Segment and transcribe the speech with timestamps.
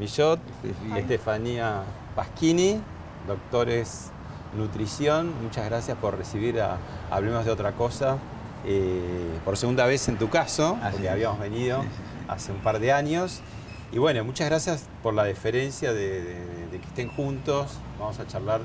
[0.00, 0.40] Cormillot,
[0.96, 1.82] Estefanía
[2.16, 2.80] Pasquini,
[3.28, 4.10] doctores
[4.56, 5.30] nutrición.
[5.42, 6.78] Muchas gracias por recibir a
[7.10, 8.16] Hablemos de otra cosa.
[8.64, 11.84] Eh, por segunda vez en tu caso, porque habíamos venido
[12.28, 13.42] hace un par de años.
[13.92, 16.22] Y bueno, muchas gracias por la deferencia de,
[16.70, 17.72] de que estén juntos.
[17.98, 18.62] Vamos a charlar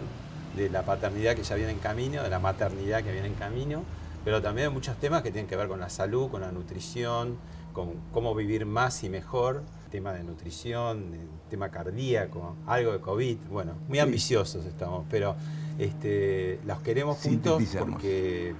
[0.55, 3.83] de la paternidad que ya viene en camino, de la maternidad que viene en camino,
[4.23, 7.37] pero también de muchos temas que tienen que ver con la salud, con la nutrición,
[7.73, 9.63] con cómo vivir más y mejor,
[9.95, 11.15] tema de nutrición,
[11.49, 15.37] tema cardíaco, algo de COVID, bueno, muy ambiciosos estamos, pero
[15.79, 18.53] este, los queremos juntos porque,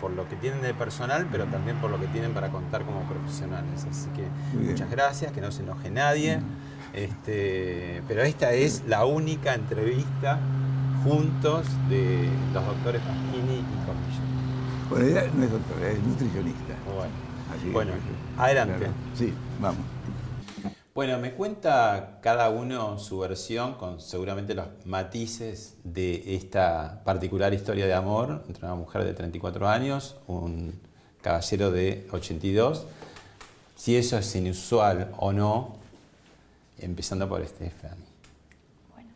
[0.00, 3.00] por, lo que tienen de personal, pero también por lo que tienen para contar como
[3.02, 3.84] profesionales.
[3.90, 6.38] Así que muchas gracias, que no se enoje nadie.
[6.94, 10.38] Este, pero esta es la única entrevista
[11.02, 14.22] juntos de los doctores Pasquini y Cornillo.
[14.88, 16.74] Bueno, ella no es doctora, es nutricionista.
[16.94, 17.92] Bueno, bueno
[18.38, 18.86] Adelante.
[19.14, 19.96] Sí, vamos.
[20.96, 27.84] Bueno, me cuenta cada uno su versión con seguramente los matices de esta particular historia
[27.84, 30.80] de amor entre una mujer de 34 años, un
[31.20, 32.86] caballero de 82.
[33.74, 35.76] Si eso es inusual o no,
[36.78, 38.06] empezando por Stephanie.
[38.94, 39.10] Bueno,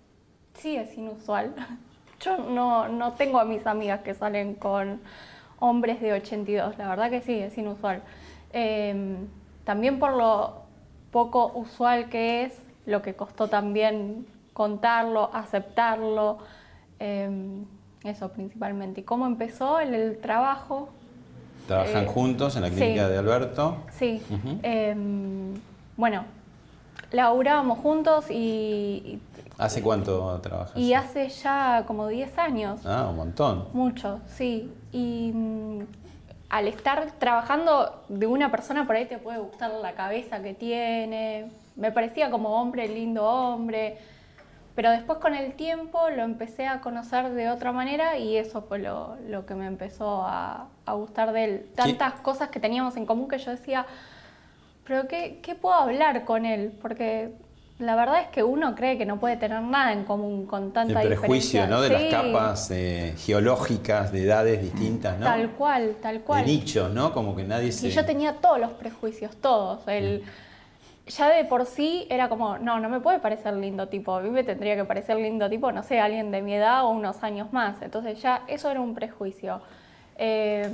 [0.59, 1.55] sí es inusual.
[2.21, 5.01] Yo no, no tengo a mis amigas que salen con
[5.61, 8.03] hombres de 82, la verdad que sí, es inusual.
[8.53, 9.29] Em,
[9.65, 10.69] también por lo
[11.11, 16.39] poco usual que es, lo que costó también contarlo, aceptarlo,
[16.99, 17.65] em,
[18.05, 19.01] eso principalmente.
[19.03, 20.89] ¿Y cómo empezó el, trabajo?
[21.67, 23.77] ¿Trabajan eh, juntos en la clínica de Alberto?
[23.93, 24.23] Sí.
[24.63, 25.55] Em,
[25.97, 26.25] bueno,
[27.13, 29.21] laburábamos juntos y...
[29.59, 30.77] ¿Hace cuánto trabajas?
[30.77, 32.81] Y hace ya como 10 años.
[32.87, 33.67] Ah, un montón.
[33.75, 34.73] Mucho, sí.
[34.91, 35.33] Y
[36.51, 41.49] al estar trabajando de una persona por ahí te puede gustar la cabeza que tiene.
[41.77, 43.99] Me parecía como hombre, lindo hombre.
[44.75, 48.81] Pero después con el tiempo lo empecé a conocer de otra manera y eso fue
[48.81, 49.17] lo,
[49.47, 51.71] que me empezó a, gustar de él.
[51.77, 53.87] Tantas cosas que teníamos en común que yo decía,
[54.85, 56.73] pero qué, ¿qué puedo hablar con él?
[56.83, 57.33] Porque
[57.81, 61.01] la verdad es que uno cree que no puede tener nada en común con tanta
[61.03, 61.81] El prejuicio, ¿no?
[61.81, 65.25] De las capas eh, geológicas de edades distintas, ¿no?
[65.25, 66.45] Tal cual, tal cual.
[66.45, 67.13] De nicho, ¿no?
[67.13, 67.89] Como que nadie se...
[67.89, 69.81] Y yo tenía todos los prejuicios, todos.
[69.89, 70.23] El,
[71.07, 74.15] Ya de por sí era como, no, no me puede parecer lindo tipo.
[74.15, 76.91] A mí me tendría que parecer lindo tipo, no sé, alguien de mi edad o
[76.91, 77.81] unos años más.
[77.81, 79.63] Entonces ya eso era un prejuicio.
[80.17, 80.69] Eh,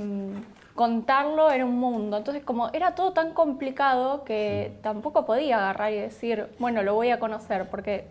[0.77, 2.17] contarlo era un mundo.
[2.17, 7.09] Entonces, como era todo tan complicado que tampoco podía agarrar y decir, bueno, lo voy
[7.09, 8.07] a conocer, porque...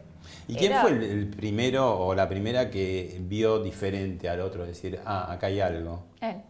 [0.49, 4.67] ¿Y quién fue el, primero o la primera que vio diferente al otro?
[4.67, 6.03] Decir, ah, acá hay algo.
[6.21, 6.43] Él.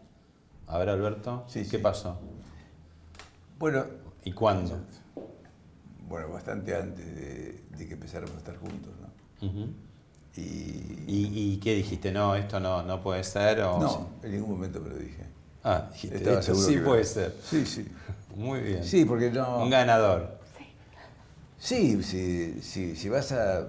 [0.66, 2.18] A ver, Alberto, sí, ¿qué pasó?
[3.58, 3.84] Bueno...
[4.24, 4.76] ¿Y cuándo?
[6.08, 9.48] Bueno, bastante antes de, que empezáramos a estar juntos, ¿no?
[10.36, 11.04] y...
[11.06, 12.10] ¿Y, qué dijiste?
[12.10, 13.60] No, esto no, no puede ser.
[13.60, 15.35] ¿o no, en ningún momento me lo dije.
[15.68, 17.34] Ah, dijiste, sí puede ser.
[17.42, 17.84] Sí, sí.
[18.36, 18.84] Muy bien.
[18.84, 19.64] Sí, porque no...
[19.64, 20.38] Un ganador.
[21.58, 23.66] Sí, sí, sí, si vas a,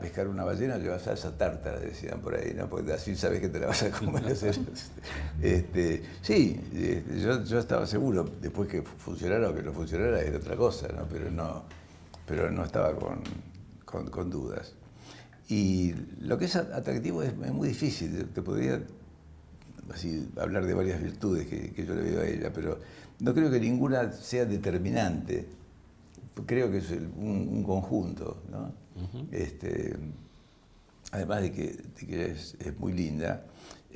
[0.00, 2.68] pescar una ballena, llevas a esa tarta, decían por ahí, ¿no?
[2.68, 4.22] Porque así sabes que te la vas a comer.
[5.42, 10.36] este, sí, este, yo, yo, estaba seguro, después que funcionara o que no funcionara era
[10.36, 11.08] otra cosa, ¿no?
[11.08, 11.64] Pero no,
[12.26, 13.24] pero no estaba con,
[14.08, 14.72] con, dudas.
[15.48, 18.80] Y lo que es atractivo es, es muy difícil, te podría
[19.92, 22.78] así hablar de varias virtudes que, que yo le veo a ella, pero
[23.20, 25.46] no creo que ninguna sea determinante.
[26.46, 28.72] Creo que es un, un conjunto, ¿no?
[29.32, 29.96] este,
[31.10, 31.64] además de que,
[32.00, 33.44] de que es, es muy linda,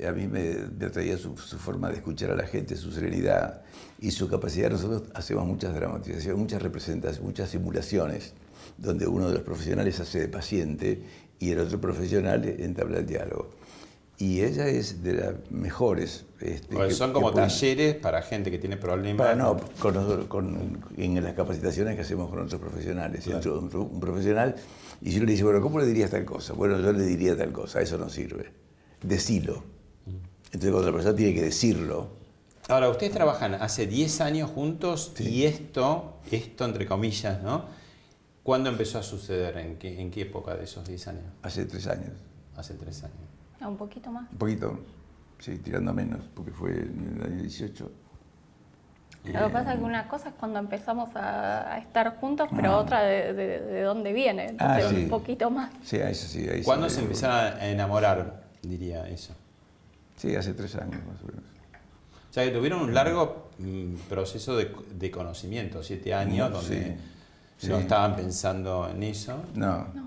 [0.05, 3.61] a mí me, me atraía su, su forma de escuchar a la gente, su serenidad
[3.99, 4.69] y su capacidad.
[4.71, 8.33] Nosotros hacemos muchas dramatizaciones, muchas representaciones, muchas simulaciones,
[8.77, 11.03] donde uno de los profesionales hace de paciente
[11.39, 13.51] y el otro profesional entabla el diálogo.
[14.19, 16.25] Y ella es de las mejores.
[16.39, 19.25] este, Porque que- son como talleres para gente que tiene problemas.
[19.25, 23.23] para, no, con, nosotros- con- en las capacitaciones que hacemos con otros profesionales.
[23.23, 23.59] Claro.
[23.59, 24.55] Un, un profesional
[25.01, 26.53] y si uno le dice, bueno, ¿cómo le dirías tal cosa?
[26.53, 28.51] Bueno, yo le diría tal cosa, eso no sirve.
[29.01, 29.63] Decilo.
[30.45, 32.21] Entonces cuando la persona tiene que decirlo,
[32.69, 35.27] Ahora, ustedes trabajan hace 10 años juntos Sí.
[35.27, 37.65] y esto, esto entre comillas, ¿no?
[38.41, 39.57] ¿Cuándo empezó a suceder?
[39.57, 41.23] ¿En qué, en qué época de esos 10 años?
[41.41, 42.11] hace tres años,
[42.55, 43.17] Hace 3 años.
[43.63, 44.29] Ah, Un poquito más.
[44.31, 44.79] un poquito,
[45.39, 47.91] sí, tirando a menos, porque fue en el año 18.
[49.25, 52.77] Lo que pasa es que una cosa es cuando empezamos a, a estar juntos, pero
[52.77, 54.47] otra de, de- de dónde viene.
[54.59, 55.03] Ah, Entonces, sí.
[55.05, 55.71] un poquito más.
[55.81, 56.63] Sí, ahí sí, ahí sí.
[56.65, 57.01] ¿Cuándo se sí.
[57.03, 59.33] empezaron a enamorar, diría eso?
[60.17, 61.43] Sí, hace tres años más o menos.
[62.29, 66.97] O sea, que tuvieron un largo mm, proceso de, de conocimiento, 7 años, donde
[67.57, 67.81] sí, no sí.
[67.83, 69.41] estaban pensando en eso.
[69.55, 70.02] No, O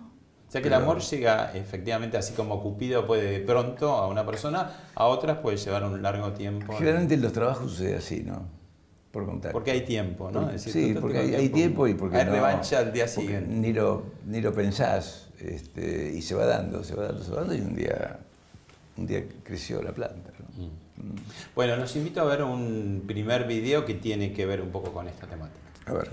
[0.56, 4.70] sea que el amor llega efectivamente así como Cupido puede de pronto a una persona,
[4.94, 6.72] a otras puede llevar un largo tiempo.
[6.74, 8.42] generalmente en los trabajos sucede así, ¿no?
[9.10, 9.52] Por contar.
[9.52, 10.40] Porque hay tiempo, ¿no?
[10.40, 12.78] Porque- Es decir, sí, tú- tú porque hay, hay tiempo y porque hay no- revancha
[12.80, 13.48] al día siguiente.
[13.54, 17.38] Ni lo, ni lo pensás este, y se va dando, se va dando, se va
[17.40, 18.18] dando y un día,
[18.96, 20.30] un día creció la planta.
[20.58, 20.64] ¿no?
[20.64, 20.70] Mm.
[21.54, 25.08] Bueno, los invito a ver un primer video que tiene que ver un poco con
[25.08, 25.60] esta temática.
[25.86, 26.10] A ver.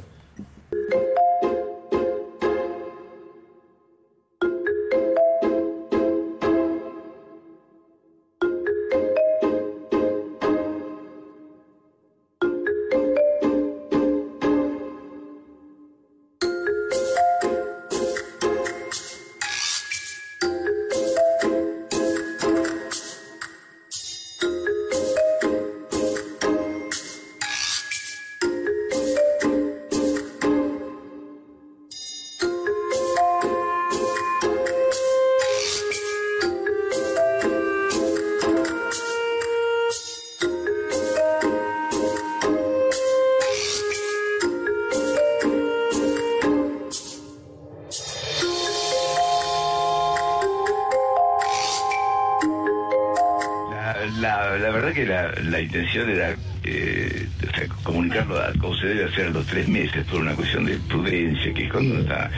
[55.74, 60.06] Intención era eh, o sea, comunicarlo a- como se debe hacer a los tres meses
[60.06, 62.30] por una cuestión de prudencia, que es cuando está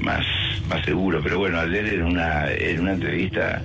[0.00, 0.24] más,
[0.68, 1.20] más seguro.
[1.22, 3.60] Pero bueno, ayer en una, en una entrevista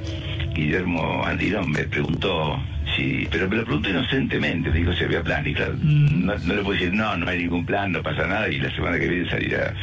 [0.55, 2.59] Guillermo Andinón me preguntó
[2.95, 5.45] si, pero me lo preguntó inocentemente, me dijo si había plan.
[5.47, 8.49] Y claro, no, no le puedo decir, no, no hay ningún plan, no pasa nada,
[8.49, 9.73] y la semana que viene salir a,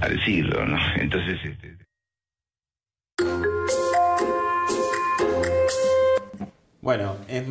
[0.00, 0.78] a decirlo, ¿no?
[0.96, 1.38] Entonces,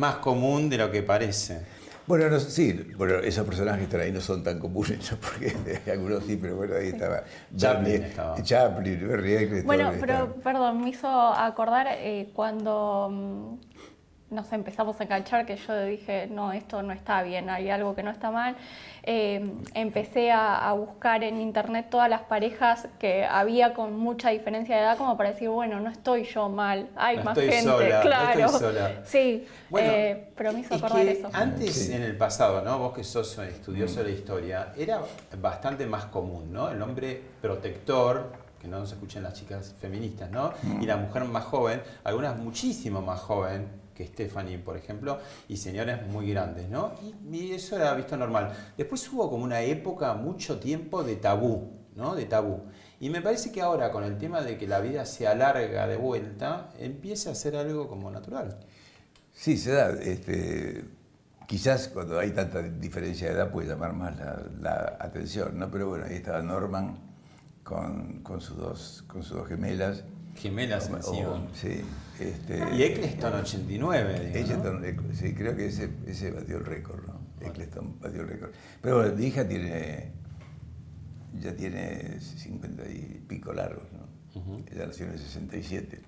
[0.00, 1.60] más común de lo que parece.
[2.06, 5.18] Bueno, no, sí, bueno, esos personajes que están ahí no son tan comunes, ¿no?
[5.20, 5.54] porque
[5.92, 7.22] algunos sí, pero bueno, ahí estaba
[7.56, 8.42] Chaplin estaba.
[8.42, 13.69] Chaplin, Berry Eccleston, Bueno, estaba- pero perdón, me hizo acordar eh, cuando mm,
[14.30, 18.02] nos empezamos a enganchar que yo dije, no, esto no está bien, hay algo que
[18.02, 18.56] no está mal.
[19.02, 24.76] Eh, empecé a, a buscar en internet todas las parejas que había con mucha diferencia
[24.76, 27.70] de edad como para decir, bueno, no estoy yo mal, hay No más estoy gente,
[27.70, 28.40] sola, no claro.
[28.46, 28.90] estoy sola.
[29.04, 31.30] Sí, Bueno, eh, pero me hizo es acordar que eso.
[31.32, 31.92] Antes, Sí.
[31.92, 32.78] en el pasado, ¿no?
[32.78, 35.00] Vos que sos estudioso de la historia, era
[35.40, 36.68] bastante más común, ¿no?
[36.70, 40.52] El hombre protector, que no nos escuchen las chicas feministas, ¿no?
[40.80, 43.66] Y la mujer más joven, algunas muchísimo más joven
[44.00, 46.94] que Stephanie, por ejemplo, y señores muy grandes, ¿no?
[47.30, 48.52] Y, y eso era visto normal.
[48.78, 52.14] Después hubo como una época, mucho tiempo de tabú, ¿no?
[52.14, 52.62] De tabú.
[52.98, 55.96] Y me parece que ahora, con el tema de que la vida se alarga de
[55.96, 58.58] vuelta, empieza a ser algo como natural.
[59.32, 59.90] Sí, se da.
[59.90, 60.84] Este,
[61.46, 65.70] quizás cuando hay tanta diferencia de edad puede llamar más la, la atención, ¿no?
[65.70, 66.98] Pero bueno, ahí estaba Norman
[67.64, 70.04] con, con sus, dos, con sus dos gemelas.
[70.40, 71.28] Gemelas O- encima.
[71.30, 71.80] o- sí.
[72.18, 74.38] Este, Y Eccleston 89, digo, ¿no?
[74.38, 77.18] Eccleston, eh, sí, creo que ese, ese batió el récord, ¿no?
[77.40, 78.50] Eccleston batió el récord.
[78.82, 80.12] Pero bueno, mi hija tiene,
[81.40, 84.00] ya tiene 50 y pico largos, ¿no?
[84.70, 85.98] Ella nació en el 67,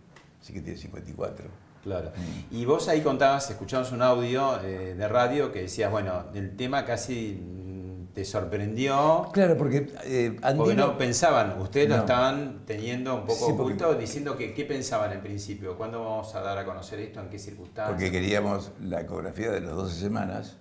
[0.40, 1.46] así que tiene 54.
[1.82, 2.12] Claro.
[2.50, 6.84] Y vos ahí contabas, escuchamos un audio eh, de radio que decías, bueno, el tema
[6.84, 7.81] casi mm,
[8.14, 9.28] te sorprendió.
[9.32, 12.02] Claro, porque eh, Porque Andino- no pensaban, ustedes lo No.
[12.02, 16.34] estaban teniendo un poco Sí, porque- oculto, diciendo que qué pensaban en principio, cuándo vamos
[16.34, 17.94] a dar a conocer esto, en qué circunstancias.
[17.96, 20.56] Porque queríamos la ecografía de las 12 semanas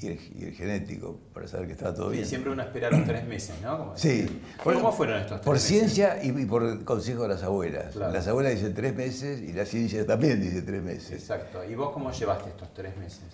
[0.00, 2.26] y el, y el genético para saber que estaba todo Y bien.
[2.26, 3.76] siempre uno espera los tres meses, ¿no?
[3.78, 4.08] Como Sí.
[4.22, 4.40] decir.
[4.62, 5.68] ¿Cómo fueron estos tres Por meses?
[5.68, 7.92] ciencia y, y por consejo de las abuelas.
[7.94, 8.12] Claro.
[8.14, 11.12] Las abuelas dicen tres meses y la ciencia también dice tres meses.
[11.12, 11.62] Exacto.
[11.64, 13.24] ¿Y vos cómo llevaste estos tres meses?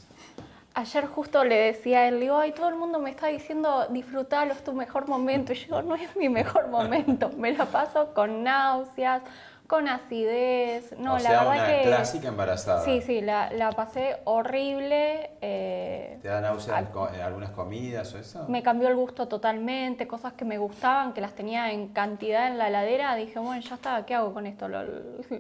[0.77, 4.53] Ayer justo le decía a él, digo, ay, todo el mundo me está diciendo, disfrutalo,
[4.53, 5.53] es tu mejor momento.
[5.53, 7.31] Y yo no es mi mejor momento.
[7.37, 9.23] Me la paso con náuseas,
[9.69, 10.91] con acidez.
[10.99, 11.83] No, o la sea, verdad una que.
[11.87, 12.81] clásica embarazada.
[12.85, 15.31] Sí, sí, la, la pasé horrible.
[15.43, 18.45] eh, ¿Te da náuseas al- algunas comidas o eso?
[18.49, 22.59] me cambió el gusto totalmente, cosas que me gustaban, que las tenía en cantidad en
[22.59, 24.67] la heladera, dije, bueno, ya está, ¿qué hago con esto?
[24.67, 24.83] Lo,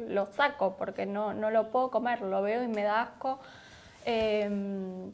[0.09, 3.41] lo saco porque no, no lo puedo comer, lo veo y me da asco.
[4.07, 5.11] Eh,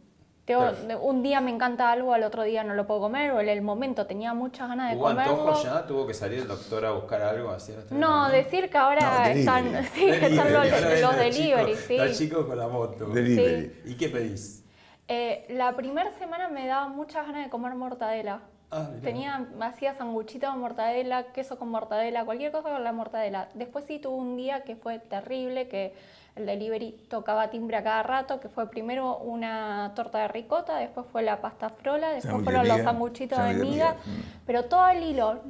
[0.59, 3.49] tengo- un día me encanta algo, al otro día no lo puedo comer, o en
[3.49, 5.33] el momento tenía muchas ganas de ¿Hubo comerlo.
[5.33, 5.87] antojos ya?
[5.87, 7.75] ¿Tuvo que salir el doctor a buscar algo así?
[7.90, 9.40] No, decir que ahora No, delivery.
[9.40, 11.99] están, sí, están Delivery, los, ahora ven los delivery, chico- sí.
[11.99, 13.07] al chico con la moto.
[13.07, 13.80] Delivery.
[13.87, 14.64] ¿Y qué pedís?
[15.09, 18.40] Eh, la primera semana me daba muchas ganas de comer mortadela.
[18.73, 18.88] Ah.
[19.02, 23.49] Tenía, hacía sanguchito con mortadela, queso con mortadela, cualquier cosa con la mortadela.
[23.54, 25.92] Después sí tuve un día que fue terrible, que
[26.37, 31.07] el delivery tocaba timbre a cada rato, que fue primero una torta de ricota, después
[31.11, 34.45] fue la pasta frola, después de fueron los sanguchitos de miga, mm.
[34.47, 35.41] pero todo el hilo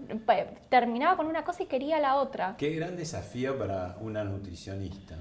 [0.69, 2.55] terminaba con una cosa y quería la otra.
[2.57, 5.17] Qué gran desafío para una nutricionista.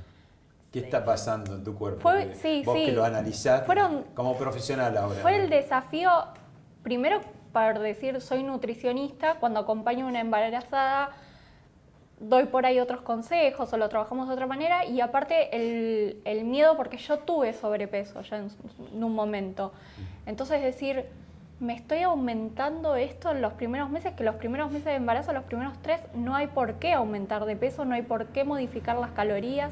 [0.71, 2.01] ¿Qué está pasando en tu cuerpo?
[2.01, 2.85] Fue- sí, vos sí.
[2.85, 5.19] que lo analizás Fueron- como profesional ahora.
[5.21, 5.43] Fue ¿no?
[5.43, 6.11] el desafío,
[6.83, 11.09] primero para decir soy nutricionista, cuando acompaño a una embarazada
[12.19, 16.43] doy por ahí otros consejos o lo trabajamos de otra manera y aparte el, el
[16.43, 18.49] miedo porque yo tuve sobrepeso ya en,
[18.93, 19.71] en un momento.
[20.25, 21.05] Entonces decir,
[21.59, 25.43] me estoy aumentando esto en los primeros meses, que los primeros meses de embarazo, los
[25.43, 29.11] primeros tres, no hay por qué aumentar de peso, no hay por qué modificar las
[29.11, 29.71] calorías.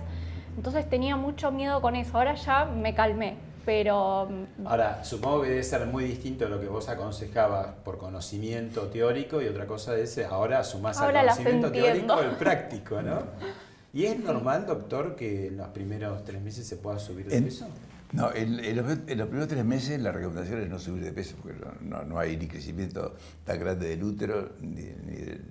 [0.57, 3.35] Entonces tenía mucho miedo con eso, ahora ya me calmé,
[3.67, 4.29] pero
[4.63, 9.47] Ahora, supongo que debe ser muy distinto lo que vos aconsejabas por conocimiento teórico y
[9.47, 13.19] otra cosa es ahora sumás Ahora al conocimiento teórico el práctico, ¿no?
[13.93, 17.43] ¿Y es normal, doctor, que en los primeros tres meses se pueda subir de En-
[17.43, 17.67] peso?
[18.13, 21.11] No, en, en los, en los primeros tres meses la recomendación es no subir de
[21.11, 25.41] peso, porque no, no- no hay ni crecimiento tan grande del útero, ni, ni del,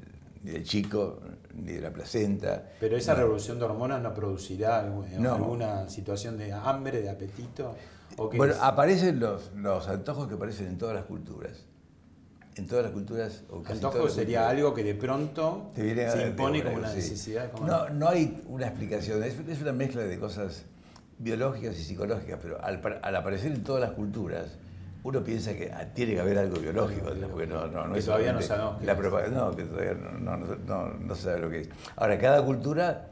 [0.43, 1.21] ni del chico,
[1.55, 2.63] ni de la placenta.
[2.81, 3.21] Pero esa No.
[3.21, 4.81] revolución de hormonas no producirá
[5.19, 5.35] No.
[5.35, 7.75] alguna situación de hambre, de apetito.
[8.17, 8.61] ¿O qué Bueno, es?
[8.61, 11.53] aparecen los, los antojos que aparecen en todas las culturas.
[12.57, 13.43] En todas las culturas.
[13.51, 14.51] O casi Antojo todas sería culturas.
[14.59, 16.97] algo que de pronto se impone como una sí.
[16.97, 17.53] necesidad.
[17.61, 20.65] No, no hay una explicación, es, es una mezcla de cosas
[21.19, 24.47] biológicas y psicológicas, pero al, par- al aparecer en todas las culturas,
[25.03, 28.05] uno piensa que ah, tiene que haber algo biológico, porque no, no, no Que es
[28.07, 31.41] todavía no sabemos la propaganda, no, que todavía no, no, no, no- no se sabe
[31.41, 31.69] lo que es.
[31.97, 33.09] Ahora, cada cultura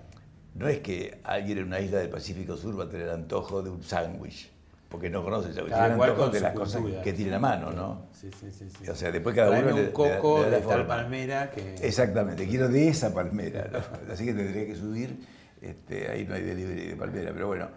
[0.54, 3.70] no es que alguien en una isla del Pacífico Sur va a tener antojo de
[3.70, 4.50] un sándwich,
[4.94, 8.02] porque no conoce el tiene cual con de las cosas que tiene a mano, ¿no?
[8.12, 8.88] Sí, sí, sí, sí.
[8.88, 10.86] O sea, después cada uno le- un coco le da- le da de la tal
[10.86, 11.74] palmera que...
[11.84, 14.12] Exactamente, quiero de esa palmera, ¿no?
[14.12, 15.18] así que tendría que subir,
[15.60, 17.68] este, ahí no hay delivery de palmera, pero bueno,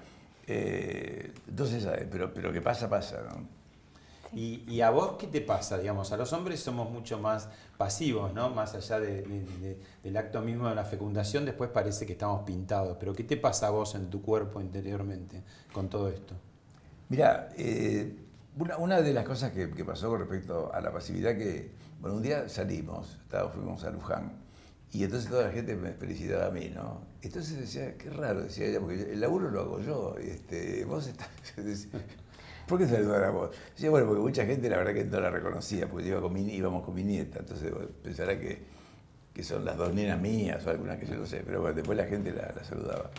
[0.45, 3.57] eh, entonces, pero, pero que pasa, pasa, ¿no?
[4.31, 5.79] ¿Y, y a vos qué te pasa?
[5.79, 8.51] Digamos, a los hombres somos mucho más pasivos, ¿no?
[8.51, 12.43] Más allá de- de- de- del acto mismo de la fecundación, después parece que estamos
[12.43, 12.97] pintados.
[13.00, 15.41] Pero ¿qué te pasa a vos en tu cuerpo interiormente
[15.74, 16.36] con todo esto?
[17.10, 18.16] Mira, eh,
[18.58, 21.72] una, una de las cosas que, que pasó con respecto a la pasividad que,
[22.02, 23.20] bueno, un día salimos,
[23.54, 24.34] fuimos a Luján,
[24.92, 27.02] y entonces toda la gente me felicitaba a mí, ¿no?
[27.22, 31.30] Entonces decía, qué raro, decía ella, porque el laburo lo hago yo, este, vos estás...
[32.68, 33.52] ¿Por qué saludar a vos?
[33.74, 36.42] Decía, bueno, porque mucha gente la verdad que no la reconocía, porque iba con mi,
[36.54, 38.60] íbamos con mi nieta, entonces bueno, pensará que,
[39.34, 41.98] que son las dos nenas mías o algunas que yo no sé, pero bueno, después
[41.98, 43.10] la gente la, la saludaba.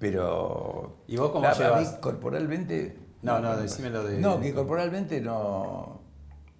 [0.00, 0.96] Pero...
[1.06, 1.88] ¿Y vos cómo la- a mí llevas?
[2.00, 2.96] corporalmente...
[3.22, 6.00] No, no, decímelo de- No, que corporalmente no,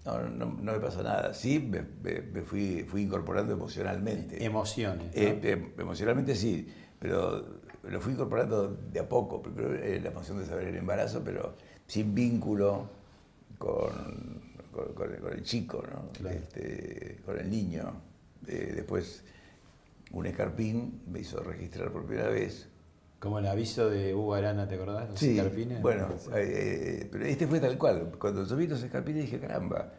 [0.04, 1.32] no, no- no me pasó nada.
[1.34, 4.44] Sí, me, fui, fui incorporando emocionalmente.
[4.44, 5.06] Emociones.
[5.14, 5.20] ¿no?
[5.22, 6.66] Eh, eh, emocionalmente sí,
[6.98, 7.44] pero
[7.84, 9.40] lo fui incorporando de a poco.
[9.42, 11.54] Primero eh, la emoción de saber el embarazo, pero
[11.86, 12.90] sin vínculo
[13.58, 13.90] con,
[14.72, 16.10] con- con el, con el chico, ¿no?
[16.12, 16.36] Claro.
[16.38, 17.92] Este, con el niño.
[18.46, 19.24] Eh, después
[20.12, 22.68] un escarpín me hizo registrar por primera vez.
[23.18, 25.10] Como el aviso de Hugo Arana, ¿te acordás?
[25.10, 25.82] Los Sí, escarpines.
[25.82, 26.30] bueno, Sí.
[26.36, 28.12] eh, pero este fue tal cual.
[28.18, 29.92] Cuando yo vi los escarpines dije, caramba,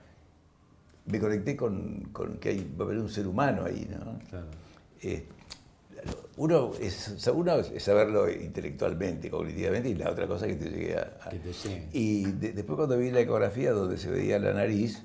[1.06, 4.20] me conecté con, con que hay, va a haber un ser humano ahí, ¿no?
[4.30, 4.48] Claro.
[5.02, 5.26] Eh,
[6.38, 11.18] uno, es, uno es saberlo intelectualmente, cognitivamente, y la otra cosa que te llegue a...
[11.22, 11.90] a- Que te llegue.
[11.92, 15.04] Y de- después cuando vi la ecografía donde se veía la nariz,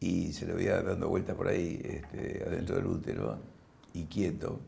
[0.00, 3.38] y se lo veía dando vueltas por ahí, este, adentro del útero,
[3.94, 4.60] y quieto.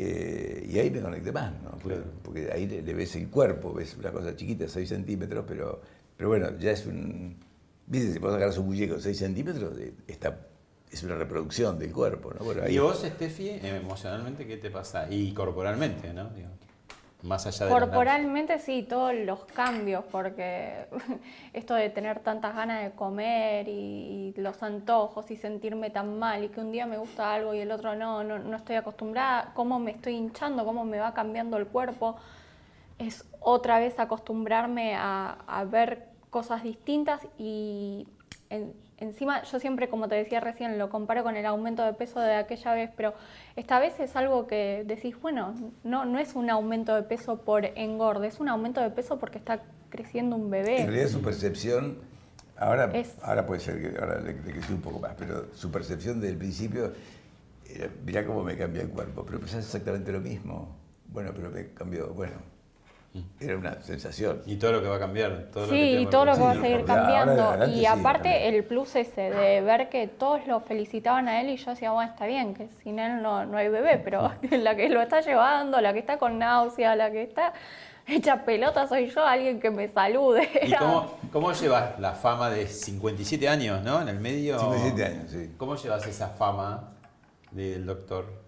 [0.00, 1.72] Eh, y ahí me conecté más, ¿no?
[2.22, 5.80] Porque ahí le, ves el cuerpo, ves una cosa chiquita, 6 centímetros, pero,
[6.16, 7.36] pero bueno, ya es un...
[7.86, 10.38] Viste, si vos agarras un muñeco de 6 centímetros, eh, está,
[10.90, 12.68] es una reproducción del cuerpo, ¿no?
[12.68, 15.10] ¿Y vos, Steffi, emocionalmente qué te pasa?
[15.10, 16.30] Y corporalmente, ¿no?
[17.68, 20.86] Corporalmente sí, todos los cambios, porque
[21.52, 26.48] esto de tener tantas ganas de comer y, los antojos y sentirme tan mal y
[26.48, 29.90] que un día me gusta algo y el otro no, no, estoy acostumbrada, cómo me
[29.90, 32.16] estoy hinchando, cómo me va cambiando el cuerpo,
[32.98, 38.06] es otra vez acostumbrarme a, ver cosas distintas y
[38.98, 42.34] encima yo siempre, como te decía recién, lo comparo con el aumento de peso de
[42.34, 43.14] aquella vez, pero
[43.56, 47.64] esta vez es algo que decís, bueno, no, no es un aumento de peso por
[47.64, 50.82] engorde, es un aumento de peso porque está creciendo un bebé.
[50.82, 51.98] En realidad su percepción,
[52.56, 56.20] ahora, ahora puede ser que ahora le, le creció un poco más, pero su percepción
[56.20, 56.92] del principio,
[57.68, 60.76] era, mirá cómo me cambia el cuerpo, pero es exactamente lo mismo.
[61.10, 62.36] Bueno, pero me cambió, bueno,
[63.40, 64.42] era una sensación.
[64.46, 65.46] Y todo lo que va a cambiar.
[65.52, 67.66] Todo sí, y todo lo que va a seguir cambiando.
[67.68, 71.70] y aparte el plus ese de ver que todos lo felicitaban a él y yo
[71.70, 75.00] decía, bueno, está bien, que sin él no, no hay bebé, pero la que lo
[75.00, 77.52] está llevando, la que está con náusea, la que está
[78.06, 80.48] hecha pelota soy yo, alguien que me salude.
[80.62, 84.00] ¿Y cómo, cómo, llevas la fama de 57 años, ¿no?
[84.00, 84.58] En el medio.
[84.58, 85.54] 57 años, sí.
[85.56, 86.90] ¿Cómo llevas esa fama
[87.50, 88.47] del doctor?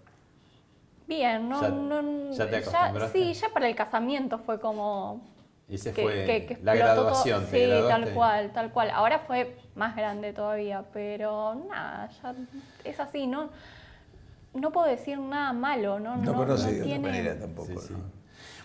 [1.11, 3.19] Bien, no, ya, te acostumbraste?
[3.19, 5.21] sí, ya para el casamiento fue como...
[5.69, 7.47] Y se fue la graduación.
[7.51, 8.91] sí, tal cual, tal cual.
[8.91, 12.35] Ahora fue más grande todavía, pero nada, ya
[12.85, 13.51] es así, ¿no?
[14.55, 16.17] No puedo decir nada malo, ¿no?
[16.17, 17.73] No, no conoce de otra manera tampoco.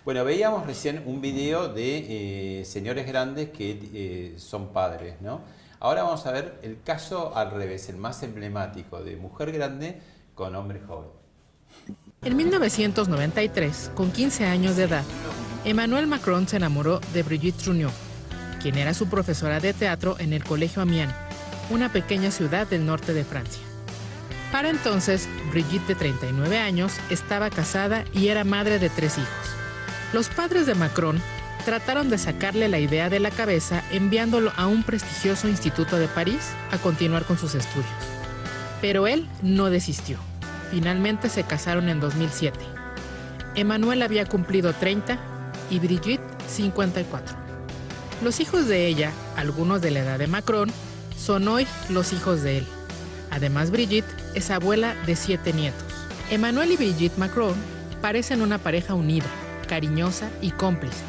[0.04, 5.42] Bueno, veíamos recién un video de eh, señores grandes que eh, son padres, ¿no?
[5.80, 10.00] Ahora vamos a ver el caso al revés, el más emblemático de mujer grande
[10.36, 11.25] con hombre joven.
[12.26, 15.04] En 1993, con 15 años de edad,
[15.64, 17.94] Emmanuel Macron se enamoró de Brigitte Trugnot,
[18.60, 21.14] quien era su profesora de teatro en el Colegio Amiens,
[21.70, 23.62] una pequeña ciudad del norte de Francia.
[24.52, 29.56] Para entonces, Brigitte, de 39 años, estaba casada y era madre de tres hijos.
[30.12, 31.22] Los padres de Macron
[31.64, 36.54] trataron de sacarle la idea de la cabeza enviándolo a un prestigioso instituto de París
[36.72, 37.86] a continuar con sus estudios.
[38.82, 40.18] Pero él no desistió.
[40.76, 42.60] Finalmente se casaron en 2007.
[43.56, 45.18] Emmanuel había cumplido 30
[45.70, 47.34] y Brigitte 54.
[48.22, 50.70] Los hijos de ella, algunos de la edad de Macron,
[51.18, 52.68] son hoy los hijos de él.
[53.32, 55.86] Además, Brigitte es abuela de siete nietos.
[56.30, 57.56] Emmanuel y Brigitte Macron
[58.02, 59.28] parecen una pareja unida,
[59.70, 61.06] cariñosa y cómplice.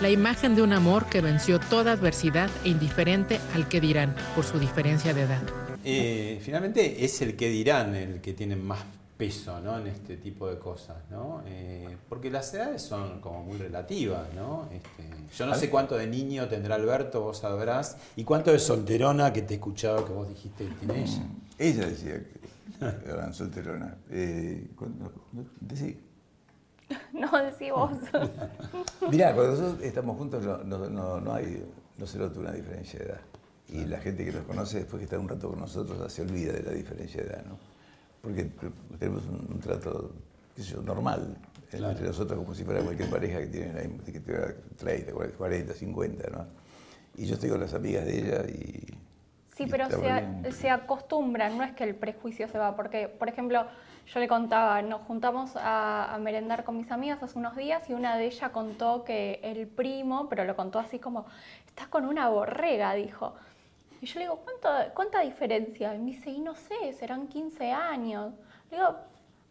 [0.00, 4.46] La imagen de un amor que venció toda adversidad e indiferente al que dirán por
[4.46, 5.67] su diferencia de edad.
[5.90, 8.80] Eh, finalmente es el que dirán el que tiene más
[9.18, 9.78] peso ¿no?
[9.78, 11.42] en este tipo de cosas, ¿no?
[11.46, 14.68] Eh, porque las edades son como muy relativas, ¿no?
[14.72, 15.02] Este,
[15.36, 19.42] yo no sé cuánto de niño tendrá Alberto, vos sabrás, y cuánto de solterona que
[19.42, 21.18] te he escuchado que vos dijiste que tiene ella.
[21.18, 23.96] Mm, ella decía que eran solterona.
[24.10, 24.68] Eh,
[25.60, 25.98] decí.
[27.12, 27.90] No, decí vos.
[29.10, 31.62] Mirá, cuando nosotros estamos juntos no, no, no hay,
[31.98, 33.20] no se nota una diferencia de edad.
[33.68, 36.52] Y la gente que nos conoce después que está un rato con nosotros se olvida
[36.52, 37.58] de la diferencia de edad, ¿no?
[38.22, 38.50] Porque
[38.98, 40.12] tenemos un, trato,
[40.56, 41.36] qué sé yo, normal
[41.72, 43.72] entre nosotros como si fuera cualquier pareja que tiene,
[44.06, 44.40] que tiene
[44.76, 46.46] 30, 40, 50, ¿no?
[47.16, 48.86] Y yo estoy con las amigas de ella y...
[49.54, 53.66] Sí, pero se, se, acostumbran, no es que el prejuicio se va, porque, por ejemplo,
[54.06, 57.92] yo le contaba, nos juntamos a, a, merendar con mis amigas hace unos días y
[57.92, 61.26] una de ellas contó que el primo, pero lo contó así como,
[61.66, 63.34] estás con una borrega, dijo.
[64.00, 65.94] Y yo le digo, ¿cuánta, cuánta diferencia?
[65.94, 68.32] Y me dice, y no sé, serán 15 años.
[68.70, 68.94] Le digo,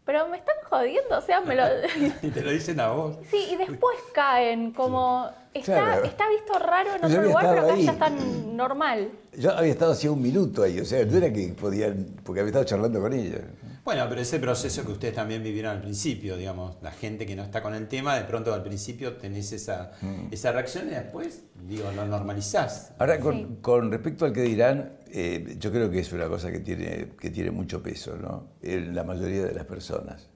[0.08, 1.64] pero me están jodiendo, o sea, me lo...
[2.22, 3.18] y te lo dicen a vos.
[3.30, 7.92] Sí, y después caen, como está, está visto raro en otro lugar, pero acá ya
[7.92, 9.10] está normal.
[9.36, 12.48] Yo había estado hacía un minuto ahí, o sea, no era que podían, porque había
[12.48, 13.40] estado charlando con ella.
[13.88, 17.42] Bueno, pero ese proceso que ustedes también vivieron al principio, digamos, la gente que no
[17.42, 20.26] está con el tema, de pronto al principio tenés esa, mm.
[20.30, 22.92] esa reacción y después, digo, lo normalizás.
[22.98, 27.12] Ahora, con, respecto al que dirán, eh, yo creo que es una cosa que tiene,
[27.18, 28.50] que tiene mucho peso, ¿no?
[28.60, 30.28] En la mayoría de las personas,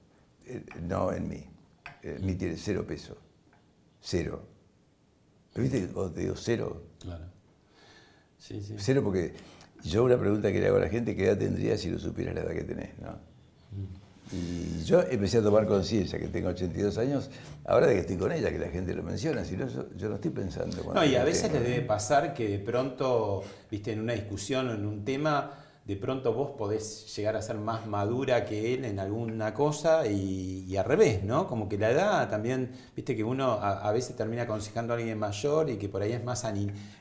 [0.47, 1.47] eh, no en mí.
[2.01, 3.15] En mí tiene cero peso.
[4.01, 4.47] Cero.
[5.53, 5.89] ¿Pero viste?
[5.93, 6.87] O te digo cero.
[6.99, 7.25] Claro.
[8.39, 8.77] Sí, sí.
[8.79, 9.35] Cero porque
[9.83, 12.33] yo una pregunta que le hago a la gente, ¿qué edad tendría si lo supieras
[12.33, 12.97] la edad que tenés?
[12.97, 13.31] ¿no?
[14.31, 17.29] Y yo empecé a tomar conciencia que tengo 82 años,
[17.65, 20.15] ahora de que estoy con ella, que la gente lo menciona, si no, yo, no
[20.15, 20.93] estoy pensando.
[20.93, 24.73] No, y a veces les debe pasar que de pronto, viste, en una discusión o
[24.73, 25.51] en un tema,
[25.85, 30.75] de pronto vos podés llegar a ser más madura que él en alguna cosa y,
[30.77, 31.45] al revés, ¿no?
[31.45, 35.69] Como que la edad también, viste que uno a, veces termina aconsejando a alguien mayor
[35.69, 36.45] y que por ahí es más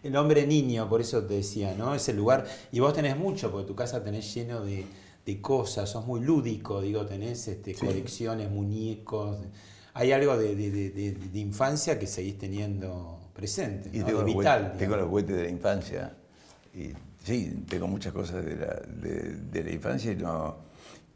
[0.02, 1.94] el hombre niño, por eso te decía, ¿no?
[1.94, 4.84] Ese lugar, y vos tenés mucho, porque tu casa tenés lleno de,
[5.40, 9.38] cosas, sos muy lúdico, digo, tenés este, colecciones, muñecos,
[9.94, 14.74] hay algo de, infancia que seguís teniendo presente, y tengo vital.
[14.78, 16.16] tengo los juguetes de la infancia.
[16.74, 16.92] Y
[17.24, 20.56] Sí, tengo muchas cosas de la, de, la infancia y no,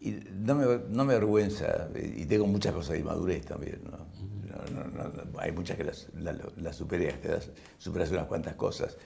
[0.01, 1.88] y no, me, no me avergüenza.
[1.97, 3.81] Y tengo muchas cosas de inmadurez también.
[3.85, 4.07] ¿no?
[5.38, 6.09] hay muchas que las,
[6.57, 7.14] las, superé,
[7.79, 8.97] superas unas cuantas cosas.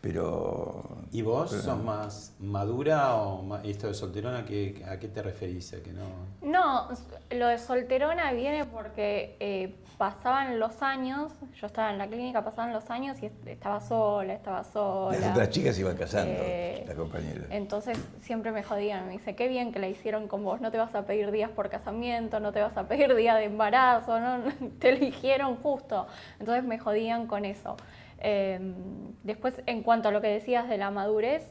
[0.00, 0.82] Pero.
[1.12, 5.70] ¿Y vos sos más madura o esto de solterona, ¿a qué, a qué te referís?
[5.84, 6.06] que no...
[6.40, 6.88] no,
[7.30, 12.72] lo de solterona viene porque eh, pasaban los años, yo estaba en la clínica, pasaban
[12.72, 15.18] los años y estaba sola, estaba sola.
[15.18, 17.42] Las otras chicas iban casando, eh, la compañera.
[17.50, 20.78] Entonces siempre me jodían, me dice, qué bien que la hicieron con vos, no te
[20.78, 24.38] vas a pedir días por casamiento, no te vas a pedir día de embarazo, ¿no?
[24.78, 26.06] te eligieron justo.
[26.38, 27.76] Entonces me jodían con eso.
[28.20, 28.74] Em,
[29.22, 31.42] después, en cuanto a lo que decías de la madurez,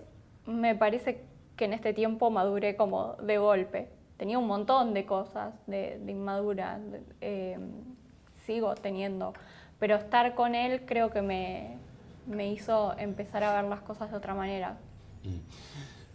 [0.46, 1.24] me parece
[1.56, 3.90] que en este tiempo maduré como de golpe.
[4.18, 6.80] Tenía un montón de cosas de, inmadura,
[7.22, 7.72] em,
[8.46, 9.34] sigo teniendo,
[9.80, 11.78] pero estar con él creo que me,
[12.28, 14.78] me hizo empezar a ver las cosas de otra manera.
[15.24, 15.40] Mm.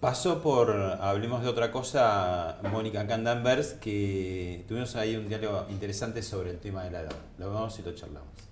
[0.01, 6.51] Pasó por, hablemos de otra cosa, Mónica Candanvers, que tuvimos ahí un diálogo interesante sobre
[6.51, 7.17] el tema de la edad.
[7.39, 8.44] Lo vemos y lo charlamos.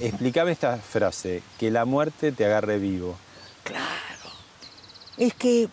[0.00, 3.16] Explícame esta frase, que la muerte te agarre vivo.
[3.64, 3.86] Claro.
[5.16, 5.68] Es que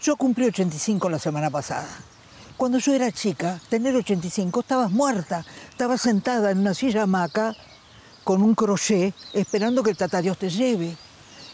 [0.00, 1.88] yo cumplí 85 la semana pasada.
[2.56, 5.44] Cuando yo era chica, tener 85, estabas muerta.
[5.70, 7.56] Estabas sentada en una silla hamaca
[8.22, 10.96] con un crochet esperando que el tata Dios te lleve.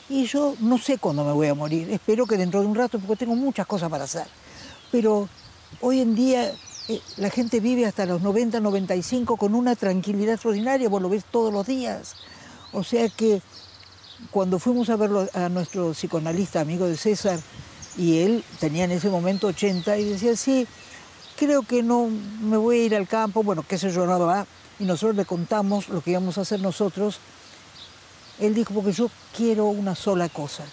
[0.08, 1.90] Y yo no sé cuándo me voy a morir.
[1.90, 4.26] Espero que dentro de un rato, porque tengo muchas cosas para hacer.
[4.92, 5.28] Pero
[5.80, 6.52] hoy en día
[7.16, 11.52] la gente vive hasta los 90, 95 con una tranquilidad extraordinaria, vos lo ves todos
[11.52, 12.14] los días.
[12.72, 13.42] O sea que
[14.30, 17.38] cuando fuimos a verlo a nuestro psicoanalista, amigo de César,
[17.96, 20.66] y él tenía en ese momento 80 y decía, sí,
[21.36, 22.08] creo que no
[22.40, 24.46] me voy a ir al campo, bueno, qué sé yo, nada.
[24.78, 27.18] Y nosotros le contamos lo que íbamos a hacer nosotros.
[28.38, 30.64] Él dijo, porque yo quiero una sola cosa,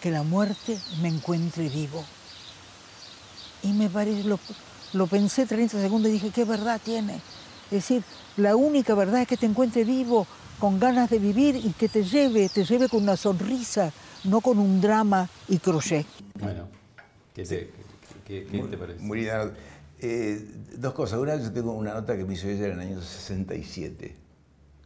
[0.00, 2.04] que la muerte me encuentre vivo.
[3.62, 4.40] Y me parece, lo,
[4.92, 7.14] lo pensé 30 segundos y dije, ¿qué verdad tiene?
[7.66, 8.02] Es decir,
[8.36, 10.26] la única verdad es que te encuentre vivo,
[10.58, 13.92] con ganas de vivir y que te lleve, te lleve con una sonrisa,
[14.24, 16.06] no con un drama y crochet.
[16.38, 16.68] Bueno,
[17.34, 17.70] ¿qué te,
[18.26, 19.00] qué, te parece?
[19.00, 19.26] Muy
[20.02, 21.18] eh, dos cosas.
[21.18, 24.29] Una, yo tengo una nota que me hizo ella en el año 67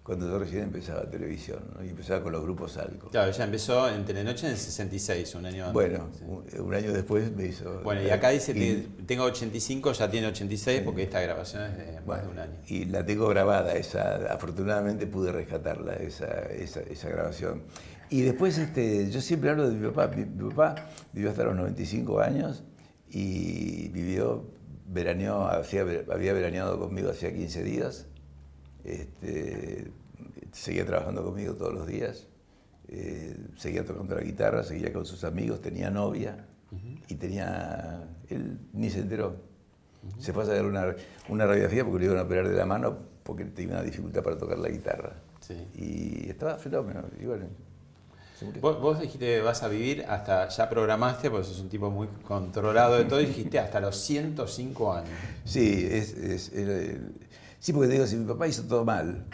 [0.04, 3.08] cuando yo recién empezaba televisión, y empezaba con los grupos Alco.
[3.08, 5.72] Claro, ella empezó en Telenoche en el 66, un año antes.
[5.72, 6.10] Bueno,
[6.58, 7.80] un, año después me hizo...
[7.82, 12.00] Bueno, y acá dice que tengo 85, ya tiene 86, porque esta grabación es de
[12.02, 12.52] más de un año.
[12.66, 17.62] Y la tengo grabada, esa, afortunadamente pude rescatarla, esa, esa, esa grabación.
[18.10, 20.14] Y después, este, yo siempre hablo de mi papá.
[20.14, 20.74] Mi, papá
[21.14, 22.62] vivió hasta los 95 años
[23.08, 24.50] y vivió,
[24.86, 28.06] veraneó, había veraneado conmigo hacía 15 días
[28.84, 29.90] este,
[30.52, 32.28] seguía trabajando conmigo todos los días,
[32.88, 36.46] eh, seguía tocando la guitarra, seguía con sus amigos, tenía novia
[37.08, 39.36] y tenía, él ni se enteró.
[40.18, 40.94] Se fue a hacer una,
[41.28, 44.36] una radiografía porque le iban a operar de la mano porque tenía una dificultad para
[44.36, 45.14] tocar la guitarra.
[45.74, 47.04] Y estaba fenómeno.
[47.20, 47.46] Y bueno,
[48.60, 52.96] Vos, vos, dijiste vas a vivir hasta, ya programaste, porque sos un tipo muy controlado
[52.96, 55.08] de todo, y dijiste hasta los 105 años.
[55.44, 56.52] Sí, es,
[57.64, 59.24] Sí, porque te digo, si mi papá hizo todo mal,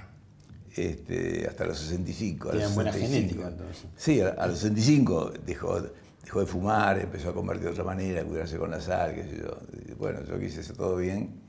[0.76, 2.50] este, hasta los 65.
[2.50, 3.86] Tienen buena genética entonces.
[3.96, 5.82] Sí, a, los 65 dejó,
[6.22, 9.24] dejó de fumar, empezó a comer de otra manera, a cuidarse con la sal, qué
[9.24, 9.96] sé yo.
[9.98, 11.40] Bueno, yo quise hacer todo bien.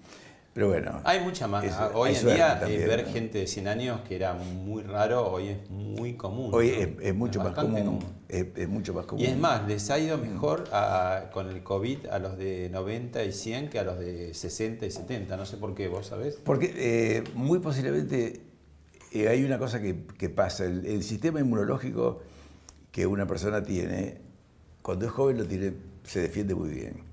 [0.54, 1.00] Pero bueno.
[1.06, 1.66] Hay mucha más.
[1.94, 5.70] hoy en día eh, ver gente de 100 años que era muy raro, hoy es
[5.70, 6.52] muy común.
[6.54, 8.00] Hoy es, mucho más común.
[8.28, 9.24] Es, mucho más común.
[9.24, 10.66] Y es más, les ha ido mejor
[11.32, 14.92] con el COVID a los de 90 y 100 que a los de 60 y
[14.92, 15.38] 70.
[15.38, 16.36] No sé por qué, vos sabés.
[16.44, 18.42] Porque eh, muy posiblemente
[19.14, 19.94] eh, hay una cosa que,
[20.30, 20.66] pasa.
[20.66, 22.24] El, el, sistema inmunológico
[22.92, 24.18] que una persona tiene,
[24.82, 27.04] cuando es joven lo tiene, se defiende muy bien.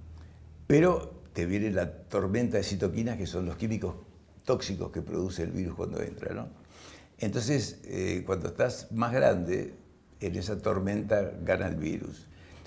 [0.67, 3.95] Pero te viene la tormenta de citoquinas, que son los químicos
[4.45, 6.35] tóxicos que produce el virus cuando entra.
[6.35, 6.49] ¿no?
[7.17, 9.73] Entonces, eh, cuando estás más grande,
[10.19, 12.27] en esa tormenta gana el virus.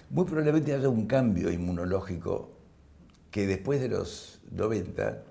[0.09, 2.53] Muy probablemente haya un cambio inmunológico
[3.29, 5.21] que después de los 90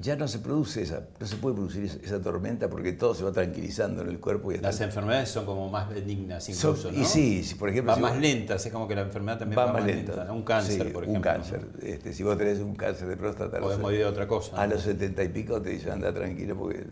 [0.00, 3.32] ya no se produce esa, no se puede producir esa, tormenta porque todo se va
[3.32, 4.52] tranquilizando en el cuerpo.
[4.52, 6.98] Y Las enfermedades son como más benignas incluso, ¿no?
[7.00, 7.92] Y sí, por ejemplo...
[7.92, 10.32] Va más lentas, es como que la enfermedad también va, más lenta.
[10.32, 11.18] Un cáncer, por ejemplo.
[11.18, 11.66] un cáncer.
[11.82, 13.58] Este, si vos tenés un cáncer de próstata...
[13.58, 14.60] Podés morir de otra cosa.
[14.60, 16.84] A los setenta y pico te dicen anda tranquilo porque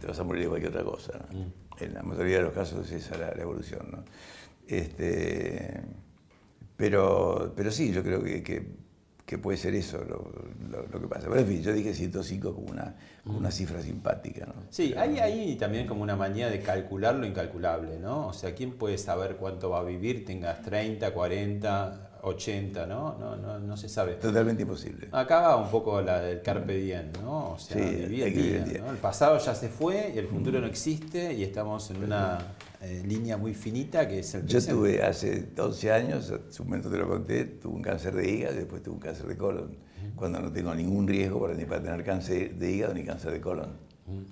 [0.00, 1.26] te, vas a morir de cualquier otra cosa.
[1.32, 1.82] Mm.
[1.82, 4.04] En la mayoría de los casos esa es la, evolución, ¿no?
[4.66, 5.80] Este,
[6.76, 8.83] pero, pero sí, yo creo que que
[9.38, 11.28] puede ser eso lo, que pasa.
[11.28, 14.46] Pero en fin, yo dije 105 como una, una cifra simpática.
[14.46, 14.54] ¿no?
[14.70, 18.28] Sí, hay ahí también como una manía de calcular lo incalculable, ¿no?
[18.28, 20.24] O sea, ¿quién puede saber cuánto va a vivir?
[20.24, 23.16] Tengas 30, 40, 80, ¿no?
[23.18, 24.14] No, no, no se sabe.
[24.14, 25.08] Totalmente imposible.
[25.12, 27.52] Acá va un poco la del carpe diem, ¿no?
[27.52, 31.32] O sea, sí, el, día, el pasado ya se fue y el futuro no existe
[31.34, 32.38] y estamos en una
[32.84, 36.90] eh, línea muy finita que es el Yo tuve hace 11 años, en su momento
[36.90, 39.76] te lo conté, tuve un cáncer de hígado y después tuve un cáncer de colon,
[40.14, 43.40] cuando no tengo ningún riesgo para, ni para tener cáncer de hígado ni cáncer de
[43.40, 43.78] colon.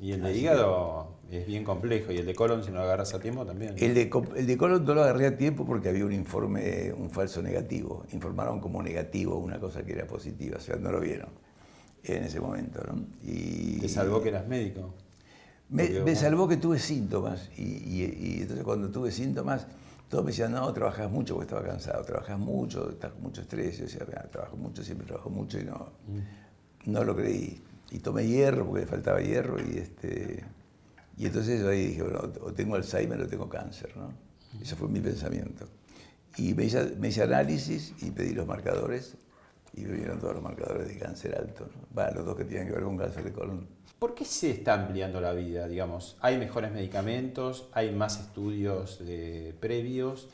[0.02, 3.14] Y el de hígado es bien complejo, y el de colon, si no lo agarras
[3.14, 3.74] a tiempo, también.
[3.78, 7.08] El de, el de colon no lo agarré a tiempo porque había un informe, un
[7.08, 8.04] falso negativo.
[8.12, 11.30] Informaron como negativo una cosa que era positiva, o sea, no lo vieron
[12.04, 12.82] en ese momento.
[12.86, 13.06] ¿no?
[13.22, 14.94] Y, ¿Te salvó que eras médico?
[15.72, 19.66] Me, salvó que tuve síntomas y, entonces cuando tuve síntomas
[20.12, 23.78] todos me decían, no, trabajas mucho porque estaba cansado, trabajas mucho, estás con mucho estrés.
[23.78, 26.92] Yo decía, trabajo mucho, siempre trabajo mucho y no, mm.
[26.92, 27.62] no lo creí.
[27.90, 30.44] Y tomé hierro porque le faltaba hierro y, este,
[31.16, 33.96] y entonces ahí dije, bueno, o tengo Alzheimer o tengo cáncer.
[33.96, 34.08] ¿no?
[34.08, 34.62] Mm.
[34.62, 35.66] Ese fue mi pensamiento.
[36.36, 39.16] Y me hice, me hice análisis y pedí los marcadores
[39.74, 41.66] y me vieron todos los marcadores de cáncer alto.
[41.94, 42.10] ¿no?
[42.14, 43.66] los dos que tienen que ver con cáncer de colon.
[44.02, 45.68] ¿Por qué se está ampliando la vida?
[45.68, 49.00] Digamos, hay mejores medicamentos, hay más estudios
[49.60, 50.28] previos.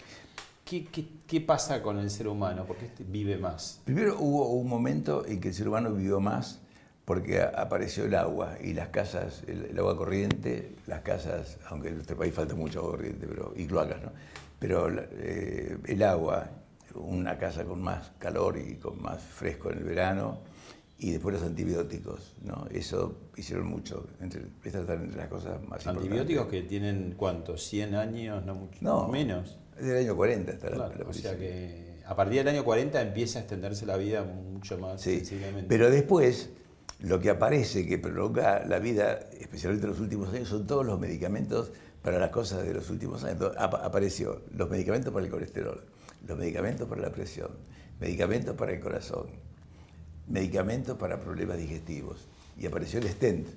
[0.64, 2.64] ¿Qué, pasa con el ser humano?
[2.64, 3.82] ¿Por qué este vive más?
[3.84, 6.60] Primero hubo un momento en que el ser humano vivió más
[7.04, 12.16] porque apareció el agua y las casas, el, agua corriente, las casas, aunque en nuestro
[12.16, 14.12] país falta mucho agua corriente, pero, y cloacas, ¿no?
[14.58, 16.48] Pero eh, el agua,
[16.94, 20.38] una casa con más calor y con más fresco en el verano,
[20.98, 22.66] y después los antibióticos, ¿no?
[22.72, 24.08] Eso hicieron mucho.
[24.20, 27.54] Entre, estas están entre las cosas más ¿Antibióticos que tienen cuánto?
[27.54, 28.44] ¿100 años?
[28.44, 29.58] No, mucho, no menos.
[29.78, 33.38] Es del año 40 hasta la, O sea que a partir del año 40 empieza
[33.38, 35.22] a extenderse la vida mucho más sí,
[35.68, 36.50] Pero después,
[36.98, 40.98] lo que aparece que prolonga la vida, especialmente en los últimos años, son todos los
[40.98, 41.70] medicamentos
[42.02, 43.52] para las cosas de los últimos años.
[43.56, 45.84] apareció los medicamentos para el colesterol,
[46.26, 47.50] los medicamentos para la presión,
[48.00, 49.26] medicamentos para el corazón,
[50.28, 52.26] medicamentos para problemas digestivos.
[52.58, 53.48] Y apareció el stent.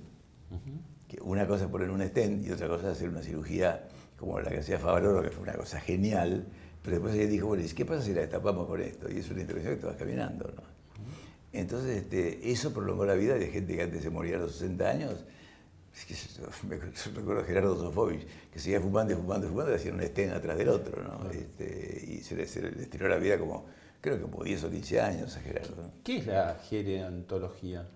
[1.07, 4.39] que una cosa es poner un stent y otra cosa es hacer una cirugía como
[4.39, 6.47] la que hacía Favaloro, que fue una cosa genial.
[6.84, 9.12] Pero después ella dijo, bueno, ¿qué pasa si la destapamos con esto?
[9.12, 10.63] Y es una intervención que te vas caminando, ¿no?
[11.53, 14.89] Entonces, este, eso prolongó la vida de gente que antes se moría a los 60
[14.89, 15.25] años.
[15.93, 19.75] Es que me recuerdo a Gerardo Sofovich, que seguía fumando y fumando y fumando y
[19.75, 21.29] hacía un stent atrás del otro, ¿no?
[21.29, 23.65] Este, y se le, se le estiró la vida como
[24.01, 25.91] creo que como 10 o 15 años Gerardo.
[26.03, 27.87] ¿Qué es la gerontología?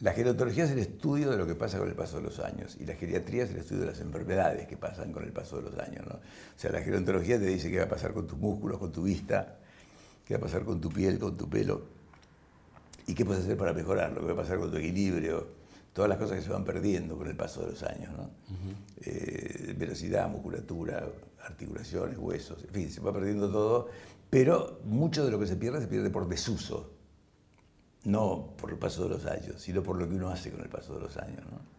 [0.00, 2.76] La gerontología es el estudio de lo que pasa con el paso de los años
[2.78, 5.70] y la geriatría es el estudio de las enfermedades que pasan con el paso de
[5.70, 6.04] los años.
[6.06, 6.16] ¿no?
[6.16, 9.02] O sea, la gerontología te dice qué va a pasar con tus músculos, con tu
[9.02, 9.56] vista,
[10.26, 11.82] qué va a pasar con tu piel, con tu pelo
[13.06, 15.46] y qué puedes hacer para mejorarlo, qué va a pasar con tu equilibrio,
[15.92, 18.10] todas las cosas que se van perdiendo con el paso de los años.
[18.16, 18.30] ¿no?
[19.00, 21.06] Eh, velocidad, musculatura,
[21.44, 23.88] articulaciones, huesos, en fin, se va perdiendo todo
[24.30, 26.90] pero mucho de lo que se pierde se pierde por desuso,
[28.04, 30.68] no por el paso de los años, sino por lo que uno hace con el
[30.68, 31.42] paso de los años.
[31.50, 31.74] ¿no?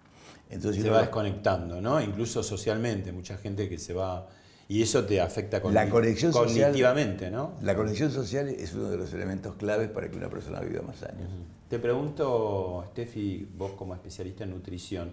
[0.50, 2.00] Entonces, se va desconectando, ¿no?
[2.02, 4.28] Incluso socialmente, mucha gente que se va...
[4.68, 7.54] Y eso te afecta con la conexión cognitivamente, ¿no?
[7.62, 11.04] La conexión social es uno de los elementos claves para que una persona viva más
[11.04, 11.30] años.
[11.70, 15.12] Te pregunto, Steffi, vos como especialista en nutrición,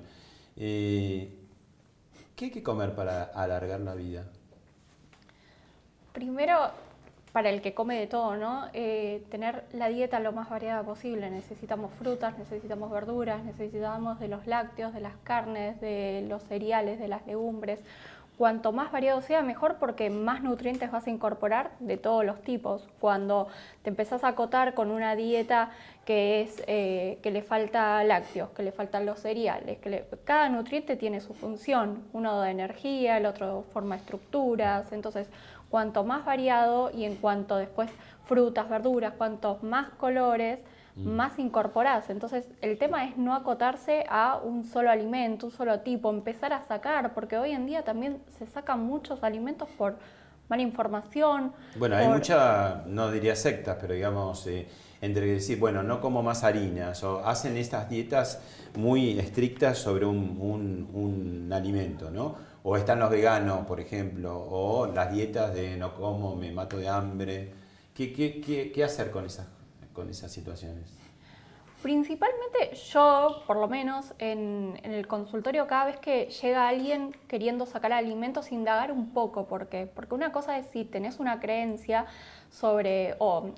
[0.56, 1.34] eh,
[2.34, 4.24] ¿qué hay que comer para alargar la vida?
[6.14, 6.70] Primero,
[7.32, 8.66] para el que come de todo, ¿no?
[8.74, 11.30] Eh, tener la dieta lo más variada posible.
[11.30, 17.08] Necesitamos frutas, necesitamos verduras, necesitamos de los lácteos, de las carnes, de los cereales, de
[17.08, 17.80] las legumbres.
[18.36, 22.88] Cuanto más variado sea, mejor porque más nutrientes vas a incorporar de todos los tipos.
[22.98, 23.46] Cuando
[23.82, 25.70] te empezás a acotar con una dieta
[26.04, 30.96] que es eh, que le falta lácteos, que le faltan los cereales, que cada nutriente
[30.96, 32.04] tiene su función.
[32.12, 34.92] Uno da energía, el otro forma estructuras.
[34.92, 35.28] Entonces,
[35.72, 37.90] cuanto más variado y en cuanto después
[38.26, 40.60] frutas, verduras, cuantos más colores,
[40.96, 41.08] mm.
[41.08, 42.10] más incorporás.
[42.10, 46.60] Entonces el tema es no acotarse a un solo alimento, un solo tipo, empezar a
[46.60, 49.96] sacar, porque hoy en día también se sacan muchos alimentos por
[50.50, 51.52] mala información.
[51.76, 54.68] Bueno, hay mucha, no diría sectas, pero digamos, eh,
[55.00, 58.42] entre decir, bueno, no como más harinas, o hacen estas dietas
[58.76, 60.38] muy estrictas sobre un,
[60.92, 62.51] un alimento, ¿no?
[62.64, 66.88] O están los veganos, por ejemplo, o las dietas de no como, me mato de
[66.88, 67.52] hambre.
[67.94, 69.46] ¿Qué, qué, qué, hacer con esas,
[69.92, 70.96] con esas situaciones?
[71.82, 77.66] Principalmente yo, por lo menos en, en, el consultorio, cada vez que llega alguien queriendo
[77.66, 79.88] sacar alimentos, indagar un poco, ¿por qué?
[79.92, 82.06] Porque una cosa es si tenés una creencia
[82.50, 83.50] sobre, o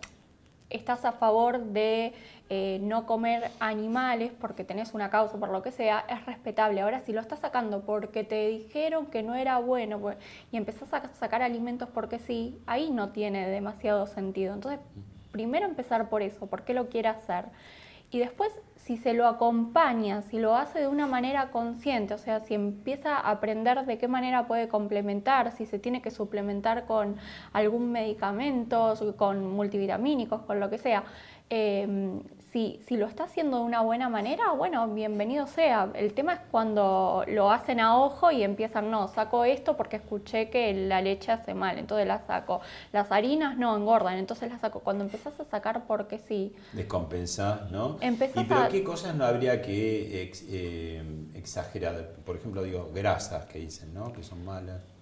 [0.71, 2.15] estás a favor de
[2.51, 6.83] eh, no comer animales porque tenés una causa, por lo que sea, es respetable.
[6.83, 10.19] Ahora, si lo estás sacando porque te dijeron que no era bueno pues,
[10.53, 14.53] y empezás a sacar alimentos porque sí, ahí no tiene demasiado sentido.
[14.53, 14.81] Entonces,
[15.33, 17.47] primero empezar por eso, por qué lo quiere hacer.
[18.11, 18.53] Y después
[18.85, 23.17] si se lo acompaña, si lo hace de una manera consciente, o sea, si empieza
[23.17, 27.17] a aprender de qué manera puede complementar, si se tiene que suplementar con
[27.55, 31.05] algún medicamento, con multivitamínicos, con lo que sea,
[31.51, 32.23] eh,
[32.55, 35.91] si, lo está haciendo de una buena manera, bueno, bienvenido sea.
[35.95, 40.51] El tema es cuando lo hacen a ojo y empiezan, no, saco esto porque escuché
[40.51, 42.61] que la leche hace mal, entonces la saco.
[42.93, 44.81] Las harinas no engordan, entonces las saco.
[44.81, 46.55] Cuando empezás a sacar porque sí.
[46.73, 47.99] Descompensás, ¿no?
[48.01, 51.03] ¿Y pero qué cosas no habría que eh,
[51.35, 52.13] exagerar?
[52.25, 54.13] Por ejemplo, digo, grasas que dicen, ¿no?
[54.13, 54.94] Que son malas.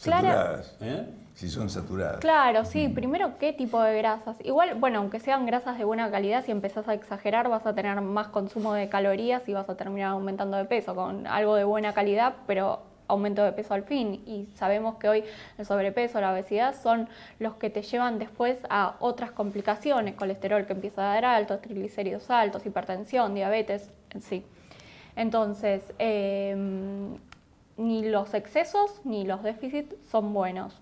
[0.00, 0.76] Saturadas.
[0.80, 1.06] ¿Eh?
[1.34, 2.20] Si son saturadas.
[2.20, 2.88] Claro, sí.
[2.88, 4.36] Primero, ¿qué tipo de grasas?
[4.44, 8.00] Igual, bueno, aunque sean grasas de buena calidad, si empezás a exagerar vas a tener
[8.00, 11.92] más consumo de calorías y vas a terminar aumentando de peso con algo de buena
[11.92, 14.22] calidad, pero aumento de peso al fin.
[14.26, 15.24] Y sabemos que hoy
[15.58, 17.08] el sobrepeso, la obesidad son
[17.38, 22.30] los que te llevan después a otras complicaciones, colesterol que empieza a dar alto, triglicéridos
[22.30, 24.46] altos, hipertensión, diabetes, en sí.
[25.16, 26.56] Entonces, eh,
[27.80, 30.80] ni los excesos ni los déficits son buenos.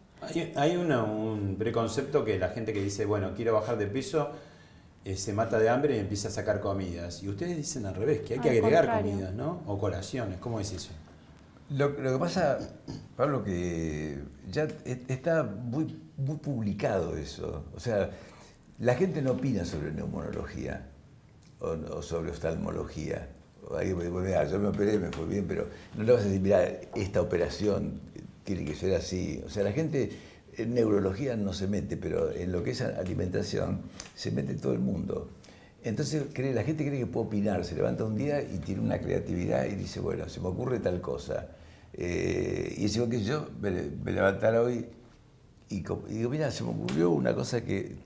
[0.57, 4.31] Hay, un preconcepto que la gente que dice, bueno, quiero bajar de peso,
[5.05, 7.23] eh, se mata de hambre y empieza a sacar comidas.
[7.23, 9.63] Y ustedes dicen al revés, que hay que agregar comidas, ¿no?
[9.67, 10.91] O colaciones, ¿cómo es eso?
[11.71, 12.59] Lo, que pasa,
[13.17, 14.19] Pablo, que
[14.51, 17.67] ya e, está muy, muy publicado eso.
[17.77, 18.11] O sea,
[18.81, 20.89] la gente no opina sobre neumonología
[21.61, 23.29] o sobre oftalmología
[24.51, 28.01] yo me operé, me fue bien, pero no le vas a decir, mira, esta operación
[28.45, 29.43] tiene que ser así.
[29.47, 30.11] O sea, la gente
[30.57, 33.83] en neurología no se mete, pero en lo que es alimentación
[34.15, 35.31] se mete todo el mundo.
[35.85, 38.99] Entonces cree, la gente cree que puede opinar, se levanta un día y tiene una
[38.99, 41.49] creatividad y dice, bueno, se me ocurre tal cosa.
[41.93, 44.87] Eh, y igual que yo, me, me levantara hoy
[45.71, 47.97] y, y, digo, mira, se me ocurrió una cosa que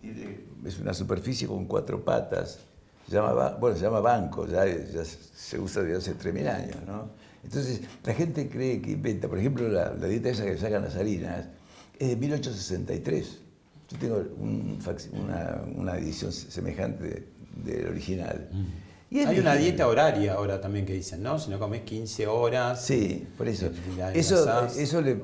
[0.65, 2.61] es una superficie con cuatro patas
[3.09, 4.65] se llama, bueno, se llama banco, ya,
[5.05, 7.11] se usa desde hace 3.000 años, ¿no?
[7.45, 11.47] Entonces, la gente cree que inventa, por ejemplo, la, dieta esa que sacan las harinas,
[11.99, 13.39] es de 1863.
[13.91, 14.25] Yo tengo
[15.77, 17.27] una, edición semejante
[17.65, 18.49] del original.
[19.21, 21.39] Hay una dieta horaria ahora también que dicen, ¿no?
[21.39, 22.85] Si no comes 15 horas.
[22.85, 23.71] Sí, por eso.
[24.15, 25.17] Eso, eso le,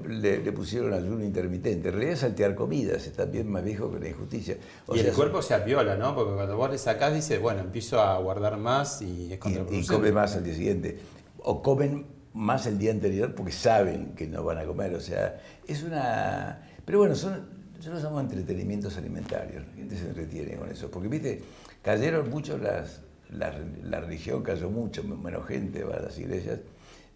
[0.53, 1.89] pusieron ayuno intermitente.
[1.89, 4.59] En realidad es saltear comidas, está bien más viejo que la injusticia.
[4.93, 6.15] y el cuerpo se apiola, ¿no?
[6.15, 9.87] Porque cuando vos le sacás, dices, bueno, empiezo a guardar más y es Y, y
[9.87, 10.99] come más al día siguiente.
[11.39, 14.95] O comen más el día anterior porque saben que no van a comer.
[14.95, 16.63] O sea, es una.
[16.85, 17.57] Pero bueno, son.
[17.81, 19.65] Yo los llamo entretenimientos alimentarios.
[19.65, 20.91] La gente se entretiene con eso.
[20.91, 21.43] Porque, viste,
[21.81, 26.61] cayeron mucho las la, religión cayó mucho, menos gente va a las iglesias,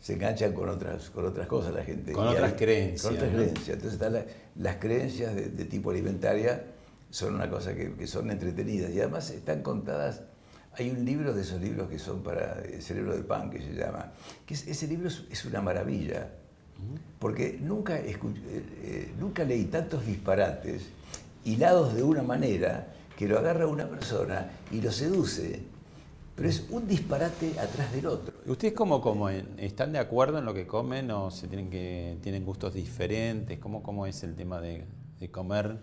[0.01, 2.12] se enganchan con otras, con otras cosas la gente.
[2.12, 3.03] Con otras creencias.
[3.03, 3.77] Con otras creencias.
[3.77, 4.25] Entonces
[4.57, 6.64] las creencias de, tipo alimentaria
[7.11, 10.22] son una cosa que, son entretenidas y además están contadas.
[10.75, 13.75] Hay un libro de esos libros que son para el cerebro de pan que se
[13.75, 14.12] llama,
[14.46, 16.31] que ese libro es, una maravilla,
[17.18, 18.18] porque nunca, eh,
[18.83, 20.88] eh, nunca leí tantos disparates
[21.44, 25.71] hilados de una manera que lo agarra una persona y lo seduce
[26.35, 28.35] pero es un disparate atrás del otro.
[28.47, 32.45] ¿Ustedes cómo, cómo están de acuerdo en lo que comen o se tienen que tienen
[32.45, 33.59] gustos diferentes?
[33.59, 34.87] ¿Cómo, cómo es el tema de,
[35.31, 35.77] comer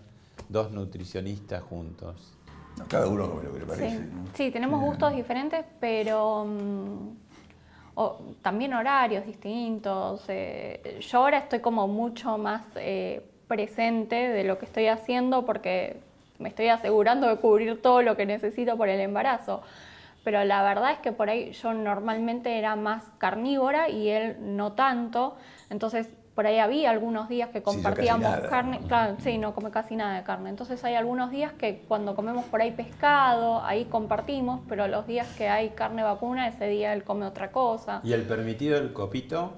[0.48, 2.36] dos nutricionistas juntos?
[2.88, 4.00] cada uno come lo que le parece.
[4.34, 7.08] Sí, tenemos gustos diferentes, pero mm,
[8.42, 10.24] también horarios distintos.
[10.28, 16.00] Eh, yo ahora estoy como mucho más eh, presente de lo que estoy haciendo porque
[16.38, 19.62] me estoy asegurando de cubrir todo lo que necesito por el embarazo
[20.24, 24.72] pero la verdad es que por ahí yo normalmente era más carnívora y él no
[24.72, 25.36] tanto,
[25.70, 30.16] entonces por ahí había algunos días que compartíamos carne, claro, sí, no come casi nada
[30.16, 34.88] de carne, entonces hay algunos días que cuando comemos por ahí pescado, ahí compartimos, pero
[34.88, 38.00] los días que hay carne vacuna, ese día él come otra cosa.
[38.04, 39.52] ¿Y el permitido el copito?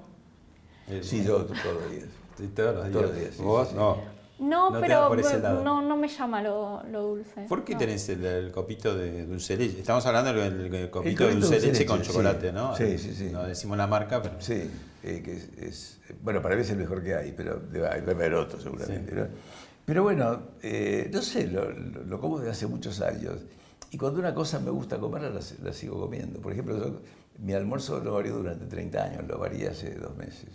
[1.01, 2.07] Sí, yo todos los días.
[2.55, 3.37] todos los días.
[3.37, 3.73] ¿Vos?
[3.73, 4.12] no.
[4.39, 5.63] No, pero da por ese lado.
[5.63, 7.45] no, no me llama lo, lo dulce.
[7.47, 7.79] ¿Por qué no.
[7.79, 9.79] tenés el, el copito de dulce leche?
[9.79, 12.07] Estamos hablando del, copito El de dulce de leche con sí.
[12.07, 12.75] chocolate, ¿no?
[12.75, 13.29] Sí, sí, sí.
[13.31, 14.35] No decimos la marca, pero...
[14.39, 14.69] Sí,
[15.03, 18.01] eh, que es, es- bueno, para mí es el mejor que hay, pero debe hay-
[18.01, 19.13] debe haber otro seguramente.
[19.15, 19.27] ¿no?
[19.85, 23.35] Pero bueno, eh, no sé, lo, lo- lo como desde hace muchos años.
[23.91, 26.39] Y cuando una cosa me gusta comerla, la, la sigo comiendo.
[26.41, 27.01] Por ejemplo, yo-
[27.39, 30.49] mi almuerzo lo varió durante 30 años, lo varié hace dos meses.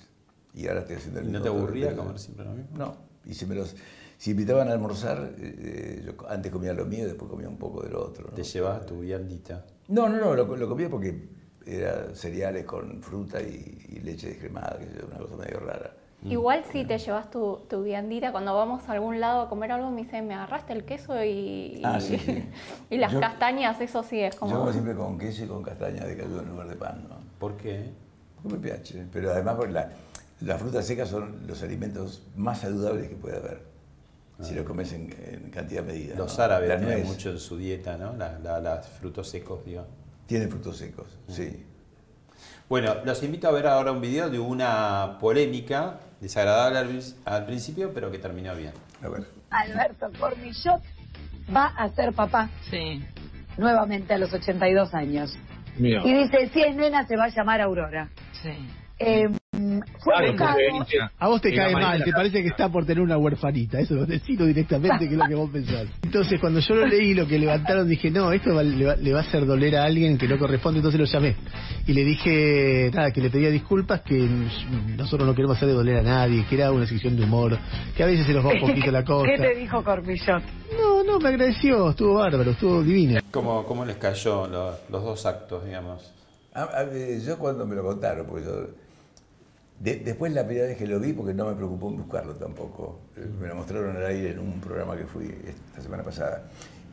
[0.54, 2.76] Y ahora estoy haciendo el ¿Y no te aburría comer siempre lo mismo?
[2.76, 3.74] No, y si me los...
[4.16, 7.82] Si invitaban a almorzar, eh, yo antes comía lo mío y después comía un poco
[7.82, 8.26] de lo otro.
[8.28, 8.34] ¿no?
[8.34, 9.64] Te llevas tu viandita.
[9.88, 11.28] No, no, no, lo, lo comía porque
[11.64, 15.92] era cereales con fruta y, y leche descremada, que es una cosa medio rara.
[16.24, 19.88] Igual si te llevas tu, tu viandita, cuando vamos a algún lado a comer algo,
[19.92, 22.42] me dicen, me agarraste el queso y, Ah, sí, sí.
[22.90, 24.58] y las Yo- castañas, eso sí es Yo como...
[24.58, 27.18] como siempre con queso y con castaña de caldo en lugar de pan, ¿no?
[27.38, 27.92] ¿Por qué?
[28.34, 29.06] Porque me piace.
[29.12, 29.92] Pero además porque la-
[30.40, 33.62] las frutas secas son los alimentos más saludables que puede haber.
[34.40, 36.14] Si lo comes en, en cantidad medida.
[36.14, 36.18] Ah.
[36.18, 36.44] Los ¿no?
[36.44, 38.14] árabes La tienen nuez mucho en su dieta, ¿no?
[38.14, 39.84] La- la- los frutos secos, digo.
[40.26, 41.32] Tiene frutos secos, Mm.
[41.32, 41.64] sí.
[42.68, 47.92] Bueno, los invito a ver ahora un video de una polémica desagradable al, al principio,
[47.92, 48.72] pero que terminó bien.
[49.02, 49.24] A ver.
[49.50, 50.82] Alberto Cormillot
[51.54, 53.02] va a ser papá Sí.
[53.56, 55.34] nuevamente a los 82 años.
[55.78, 56.00] Mío.
[56.04, 58.10] Y dice, si es nena se va a llamar Aurora.
[58.42, 58.50] Sí.
[59.00, 59.28] Eh,
[60.00, 63.16] fue Claro, Benicia- A vos te cae mal, te parece que está por tener una
[63.16, 65.86] huerfanita, eso decilo directamente que es lo que vos pensás.
[66.02, 69.12] Entonces cuando yo lo leí, lo que levantaron, dije, no, esto va- le, va, le
[69.12, 71.36] va a hacer doler a alguien que no corresponde, entonces lo llamé.
[71.86, 74.14] Y le dije, nada, que le pedía disculpas, que
[74.96, 77.56] nosotros no queremos hacerle doler a nadie, que era una sección de humor,
[77.96, 79.30] que a veces se nos va un poquito la cosa.
[79.30, 80.42] ¿Qué te dijo Cormillot?
[80.76, 83.20] No, no, me agradeció, estuvo bárbaro, estuvo divino.
[83.30, 86.12] ¿Cómo, cómo les cayó lo- los dos actos, digamos?
[86.54, 88.87] A- a- eh, yo cuando me lo contaron, porque yo...
[89.80, 93.00] de- después la primera vez que lo vi, porque no me preocupó en buscarlo tampoco,
[93.16, 96.44] eh, me lo mostraron al aire en un programa que fui esta semana pasada.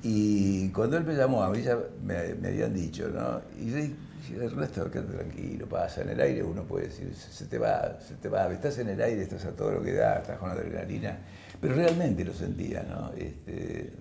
[0.04, 2.16] Y cuando él me llamó, a mí ya me,
[2.48, 3.42] habían dicho, ¿no?
[3.60, 3.96] Y yo dije,
[4.40, 8.30] Ernesto, quédate tranquilo, pasa, en el aire uno puede decir, se te va, se te
[8.30, 11.18] va, estás en el aire, estás a todo lo que da, estás con adrenalina.
[11.60, 13.12] Pero realmente lo sentía, ¿no?
[13.18, 13.94] Este,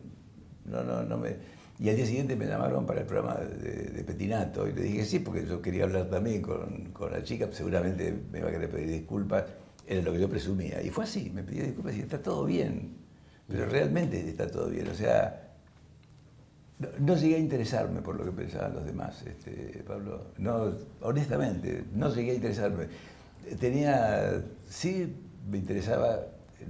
[0.67, 1.54] no, no, no me...
[1.79, 5.05] Y al día siguiente me llamaron para el programa de, de Petinato y le dije
[5.05, 8.71] sí, porque yo quería hablar también con, con la chica, seguramente me iba a querer
[8.71, 9.45] pedir disculpas,
[9.87, 10.81] era lo que yo presumía.
[10.83, 12.97] Y fue así, me pidió disculpas y está todo bien,
[13.49, 14.87] pero realmente está todo bien.
[14.89, 15.57] O sea,
[16.79, 20.29] no, no llegué a interesarme por lo que pensaban los demás, este, Pablo.
[20.39, 22.87] No, honestamente, no llegué a interesarme.
[23.59, 25.13] Tenía, sí
[25.51, 26.21] me interesaba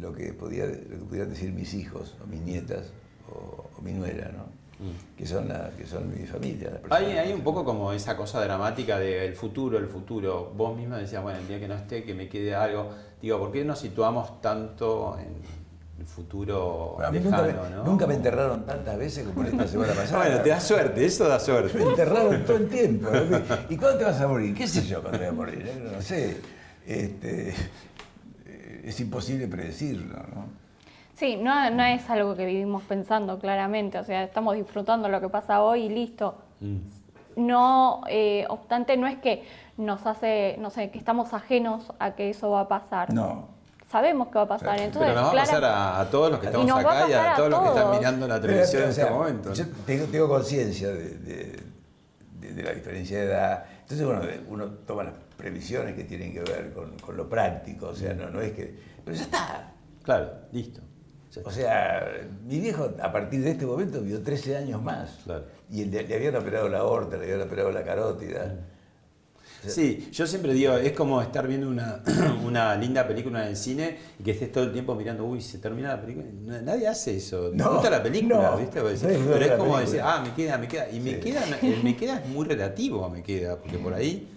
[0.01, 2.91] lo que, podía, lo que pudieran decir mis hijos o mis nietas
[3.31, 4.64] o, o mi nuera, ¿no?
[5.17, 6.81] Que, son la, que son mi familia.
[6.89, 6.97] la.
[6.97, 10.53] Hay, hay un poco como esa cosa dramática del futuro, el futuro.
[10.57, 12.91] Vos misma decías, bueno, el día que no esté, que me quede algo.
[13.23, 15.35] Digo, ¿por qué nos situamos tanto en
[16.01, 17.85] el futuro Bueno, mí nunca, lejano, me, no?
[17.85, 20.25] nunca me enterraron tantas veces como esta semana pasada.
[20.25, 21.79] Bueno, te da suerte, eso da suerte.
[21.79, 23.09] Me enterraron todo el tiempo.
[23.71, 24.55] ¿Y cuándo te vas a morir?
[24.55, 25.67] ¿Qué sé yo cuándo voy a morir?
[25.67, 25.91] eh?
[25.95, 26.37] No sé.
[26.87, 27.51] Este,
[28.47, 30.64] eh, es imposible predecirlo, ¿no?
[31.17, 35.29] Sí, no, no es algo que vivimos pensando claramente, o sea, estamos disfrutando lo que
[35.29, 36.37] pasa hoy y listo.
[36.61, 36.79] Mm.
[37.37, 39.45] No, eh, obstante, no es que
[39.77, 43.13] nos hace, no sé, que estamos ajenos a que eso va a pasar.
[43.13, 43.49] No.
[43.91, 46.41] Sabemos que va a pasar, entonces, Pero nos va a pasar a, a todos los
[46.41, 48.85] que estamos acá y a a todos los que están mirando la Pero, televisión pero,
[48.85, 49.53] en o sea, este momento.
[49.53, 51.63] Yo tengo, tengo conciencia de, de-
[52.41, 53.65] de- de la diferencia de edad.
[53.83, 57.87] Entonces, bueno, uno toma las previsiones que tienen que ver con, con lo práctico.
[57.89, 58.75] O sea, no, no es que.
[59.05, 59.73] Pero ya está.
[60.03, 60.81] Claro, listo.
[61.45, 62.07] O sea,
[62.47, 65.11] mi viejo a partir de este momento vivió 13 años más.
[65.25, 65.45] Claro.
[65.71, 68.55] Y le, le habían operado la aorta, le habían operado la carótida.
[69.67, 72.03] Sí, yo siempre digo, es como estar viendo una,
[72.45, 75.57] una linda película en el cine y que estés todo el tiempo mirando, uy, se
[75.59, 76.27] termina la película.
[76.43, 77.51] No, Nadie hace eso.
[77.55, 78.57] No, Disfruta la película, no.
[78.59, 78.81] ¿viste?
[78.83, 79.81] Nadie disfruta pero es como película.
[79.81, 80.91] decir, ah, me queda, me queda.
[80.91, 81.21] Y me Sí.
[81.21, 84.29] queda, el me queda es muy relativo a me queda, porque por ahí.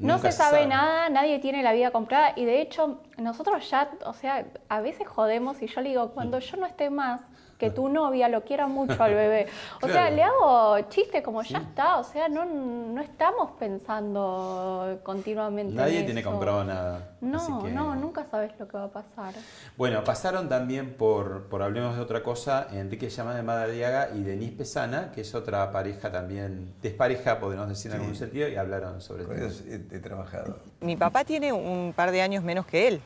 [0.00, 3.90] No nunca se sabe nada, nadie tiene la vida comprada y de hecho nosotros ya,
[4.06, 7.20] o sea, a veces jodemos y yo le digo, cuando yo no esté más,
[7.60, 9.46] que tu novia lo quiera mucho al bebé.
[9.82, 15.74] O sea, le hago chistes como ya está, o sea, no, no estamos pensando continuamente.
[15.74, 16.30] Nadie en tiene eso.
[16.30, 16.96] comprado nada.
[16.96, 19.34] así No, que- no, nunca sabes lo que va a pasar.
[19.76, 24.56] Bueno, pasaron también por, por Hablemos de otra cosa, Enrique Llamada de Madariaga y Denise
[24.56, 28.00] Pesana, que es otra pareja también, despareja, podemos decir en Sí.
[28.02, 29.34] algún sentido, y hablaron sobre todo.
[29.36, 30.56] he, he trabajado.
[30.80, 33.00] Mi papá tiene un par de años menos que él.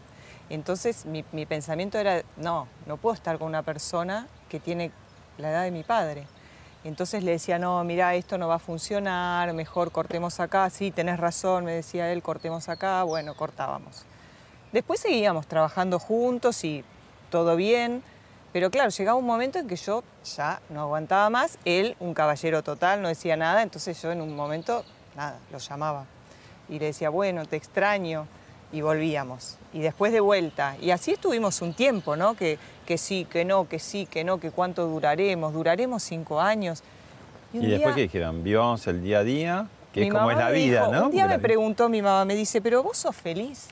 [0.51, 4.93] Entonces mi, mi pensamiento era, no, no puedo estar con una persona que tiene
[5.37, 6.29] la edad de mi padre.
[6.85, 10.71] Entonces le decía, no, mira, esto no va a funcionar, mejor cortemos acá.
[10.71, 13.03] Sí, tenés razón, me decía él, cortemos acá.
[13.03, 14.05] Bueno, cortábamos.
[14.71, 16.85] Después seguíamos trabajando juntos y
[17.31, 18.05] todo bien.
[18.53, 20.05] Pero claro, llegaba un momento en que yo
[20.37, 21.59] ya no aguantaba más.
[21.65, 23.63] Él, un caballero total, no decía nada.
[23.63, 24.85] Entonces yo en un momento,
[25.17, 26.05] nada, lo llamaba.
[26.69, 28.29] Y le decía, bueno, te extraño.
[28.75, 29.57] Y volvíamos.
[29.73, 30.77] Y después de vuelta.
[30.81, 32.35] Y así estuvimos un tiempo, ¿no?
[32.35, 35.53] Que, que sí, que no, que sí, que no, que cuánto duraremos.
[35.55, 36.83] Duraremos cinco años.
[37.53, 38.43] ¿Y, después día- qué dijeron?
[38.43, 41.05] Vivamos el día a día, que mi es como es la vida, dijo- ¿no?
[41.07, 43.69] Un día me preguntó mi mamá, me dice, pero vos sos feliz.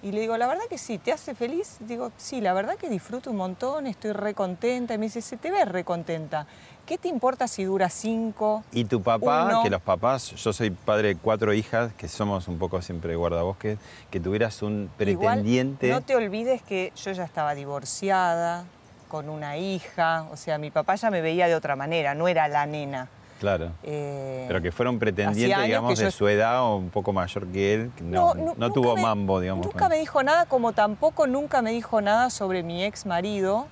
[0.00, 1.78] Y le digo, la verdad que sí, ¿te hace feliz?
[1.80, 4.94] Digo, sí, la verdad que disfruto un montón, estoy re contenta.
[4.94, 6.46] Y me dice, se te ve re contenta.
[6.86, 8.62] ¿Qué te importa si dura cinco?
[8.72, 9.62] Y tu papá, Uno.
[9.62, 13.78] que los papás, yo soy padre de cuatro hijas, que somos un poco siempre guardabosques,
[14.10, 15.90] que tuvieras un Igual, pretendiente.
[15.90, 18.64] no te olvides que yo ya estaba divorciada,
[19.08, 20.26] con una hija.
[20.30, 23.08] O sea, mi papá ya me veía de otra manera, no era la nena.
[23.38, 23.70] Claro.
[23.84, 26.90] Eh, Pero que fuera un pretendiente, hacía años digamos, de yo- su edad o un
[26.90, 29.66] poco mayor que él, que no, No, tuvo me- mambo, digamos.
[29.66, 33.66] Nunca me dijo nada, como tampoco nunca me dijo nada sobre mi ex marido.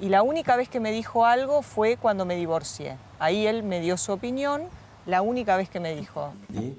[0.00, 2.96] Y la única vez que me dijo algo fue cuando me divorcié.
[3.18, 4.64] Ahí él me dio su opinión,
[5.06, 6.32] la única vez que me dijo.
[6.52, 6.74] ¿Y?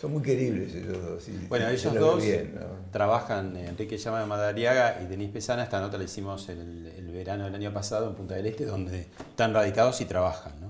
[0.00, 1.22] Son muy queribles ellos dos.
[1.24, 2.60] sí, Bueno, ellos dos bien, ¿no?
[2.92, 7.10] trabajan, eh, Enrique Llama de Madariaga y Denise Pesana, esta nota la hicimos el, el
[7.10, 10.63] verano del año pasado en Punta del Este, donde están radicados y trabajan, ¿no?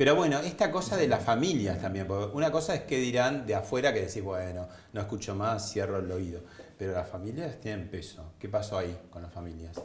[0.00, 3.54] Pero bueno, esta cosa de las familias también, porque una cosa es que dirán de
[3.54, 6.40] afuera que decís, bueno, no escucho más, cierro el oído,
[6.78, 8.32] pero las familias tienen peso.
[8.38, 9.78] ¿Qué pasó ahí con las familias?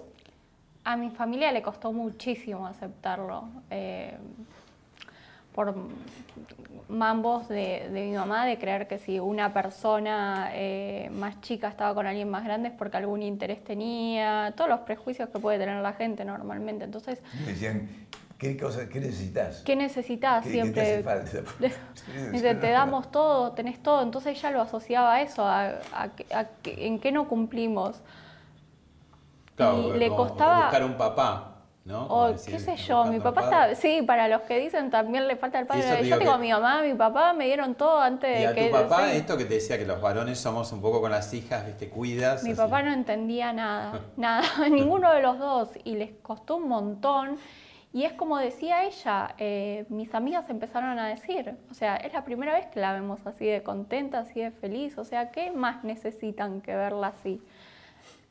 [0.85, 3.43] A mi familia le costó muchísimo aceptarlo.
[3.69, 4.15] eh,
[5.53, 5.73] por
[6.89, 11.95] mambos de, de mi mamá, de creer que si una persona eh, más chica estaba
[11.95, 15.81] con alguien más grande es porque algún interés tenía, todos los prejuicios que puede tener
[15.81, 16.83] la gente normalmente.
[16.83, 17.89] Entonces, decían,
[18.37, 19.61] ¿qué, cosa, qué necesitas?
[19.63, 21.21] ¿qué necesitas ¿Qué- qué te siempre?
[21.21, 21.51] hace falta?
[22.31, 24.01] Dice, te damos todo, tenés todo.
[24.01, 28.01] Entonces ella lo asociaba a eso, a, a que- a en qué no cumplimos.
[29.55, 31.51] Claro, Y le como costaba- buscar un papá,
[31.85, 32.07] ¿no?
[32.07, 35.37] O decir, qué sé yo, mi papá está, sí, para los que dicen también le
[35.37, 35.83] falta el padre.
[35.83, 38.47] te Yo tengo que- a mi mamá, mi papá, me dieron todo antes Y de
[38.47, 38.65] a que...
[38.65, 39.15] tu papá, sí.
[39.17, 41.87] esto que te decía que los varones somos un poco con las hijas, ¿viste?
[41.89, 42.43] Cuidas.
[42.43, 42.57] Mi así.
[42.59, 47.37] papá no entendía nada, nada, ninguno de los dos, y les costó un montón.
[47.95, 52.25] Y es como decía ella, eh, mis amigas empezaron a decir, o sea, es la
[52.25, 55.85] primera vez que la vemos así de contenta, así de feliz, o sea, ¿qué más
[55.85, 57.41] necesitan que verla así?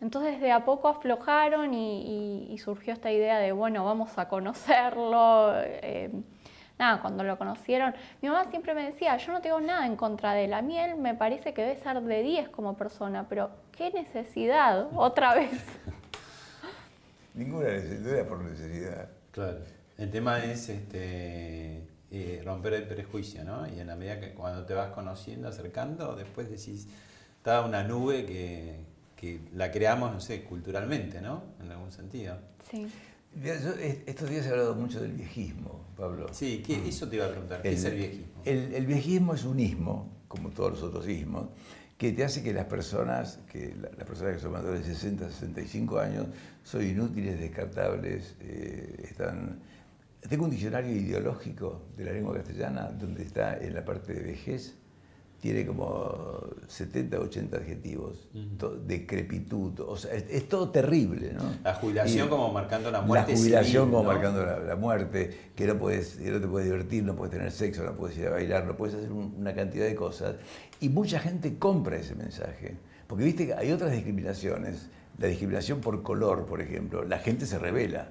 [0.03, 5.55] Entonces de a poco aflojaron y, surgió esta idea de, bueno, vamos a conocerlo.
[5.57, 6.11] eh,
[6.79, 10.35] nada, cuando lo conocieron, mi mamá siempre me decía, yo no tengo nada en contra
[10.35, 13.49] de él, a mí él me parece que debe ser de 10 como persona, pero
[13.73, 15.65] qué necesidad, otra vez.
[17.33, 19.24] Ninguna necesidad por necesidad.
[19.35, 19.59] Claro.
[19.99, 21.83] El tema es este,
[22.13, 23.67] eh, romper el prejuicio, ¿no?
[23.67, 26.87] Y en la medida que cuando te vas conociendo, acercando, después decís,
[27.37, 28.85] está una nube que,
[29.17, 31.43] que la creamos, no sé, culturalmente, ¿no?
[31.61, 32.39] En algún sentido.
[32.71, 32.87] Sí.
[33.35, 33.71] Mira, yo,
[34.07, 36.29] estos días he hablado mucho del viejismo, Pablo.
[36.33, 38.43] Sí, ¿qué, eso te iba a preguntar, ¿qué es el viejismo?
[38.45, 41.49] El, el viejismo es un ismo, como todos los otros ismos,
[41.99, 45.31] que te hace que las personas, que la- las personas que son mayores de 60,
[45.31, 46.27] 65 años,
[46.63, 49.61] son inútiles, descartables, eh, están...
[50.29, 54.75] Tengo un diccionario ideológico de la lengua castellana donde está en la parte de vejez,
[55.45, 58.31] tiene como 70, 80 adjetivos,
[58.87, 61.43] decrepitud, o sea, es, es todo terrible, ¿no?
[61.63, 64.09] La jubilación Y- como marcando la muerte La jubilación civil, como ¿no?
[64.15, 67.53] marcando la, la muerte, que no, puedes, que no te puedes divertir, no puedes tener
[67.53, 70.37] sexo, no puedes ir a bailar, no puedes hacer un- una cantidad de cosas.
[70.81, 72.77] Y mucha gente compra ese mensaje.
[73.07, 74.89] Porque viste que hay otras discriminaciones,
[75.19, 78.09] la discriminación por color, por ejemplo, la gente se revela.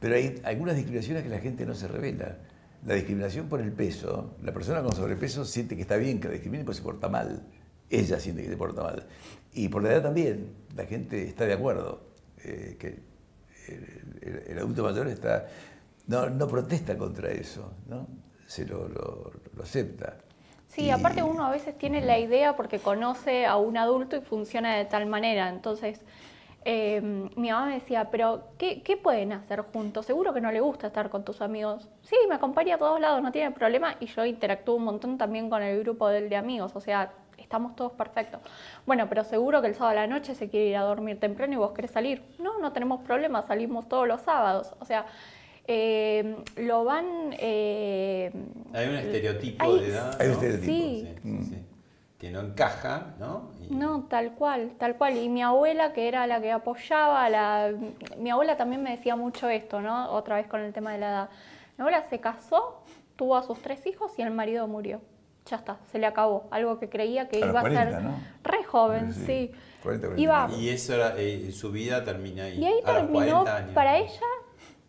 [0.00, 2.38] Pero hay algunas discriminaciones que la gente no se revela.
[2.86, 6.32] La discriminación por el peso, la persona con sobrepeso siente que está bien que la
[6.34, 7.42] discrimine porque se porta mal.
[7.90, 9.06] Ella siente que se porta mal.
[9.52, 12.00] Y por la edad también, la gente está de acuerdo.
[12.42, 12.86] eh, que
[13.68, 15.46] el, el- el adulto mayor está,
[16.06, 18.06] no, no protesta contra eso, ¿no?
[18.46, 20.16] se lo, lo- lo acepta.
[20.68, 24.20] Sí, Y- aparte uno a veces tiene la idea porque conoce a un adulto y
[24.22, 25.50] funciona de tal manera.
[25.50, 26.00] Entonces,
[26.64, 27.00] eh,
[27.36, 30.06] mi mamá me decía, pero ¿qué, qué pueden hacer juntos?
[30.06, 31.88] Seguro que no le gusta estar con tus amigos.
[32.02, 33.96] Sí, me acompaña a todos lados, no tiene problema.
[34.00, 36.72] Y yo interactúo un montón también con el grupo del de amigos.
[36.76, 38.40] O sea, estamos todos perfectos.
[38.86, 41.52] Bueno, pero seguro que el sábado a la noche se quiere ir a dormir temprano
[41.54, 42.22] y vos querés salir.
[42.38, 44.74] No, no tenemos problema, salimos todos los sábados.
[44.80, 45.06] O sea,
[45.66, 47.34] eh, lo van...
[47.38, 48.30] eh,
[48.74, 50.16] Hay un estereotipo Hay- de edad.
[50.20, 50.66] Hay un estereotipo.
[50.72, 51.08] Sí.
[51.22, 51.56] Sí, sí, sí.
[52.20, 53.50] Que no encaja, ¿no?
[53.62, 55.16] Y- No, tal cual, tal cual.
[55.16, 57.72] Y mi abuela, que era la que apoyaba, la...
[58.18, 60.10] mi abuela también me decía mucho esto, ¿no?
[60.12, 61.28] Otra vez con el tema de la edad.
[61.78, 62.82] Mi abuela se casó,
[63.16, 65.00] tuvo a sus tres hijos y el marido murió.
[65.46, 66.46] Ya está, se le acabó.
[66.50, 68.20] Algo que creía que A iba a 40, ser ¿no?
[68.44, 69.50] re joven, sí.
[69.82, 72.58] 40, 40 Iba, Y eso era, eh, su vida termina ahí.
[72.60, 73.70] y ahí a los terminó 40 años.
[73.72, 74.20] para ella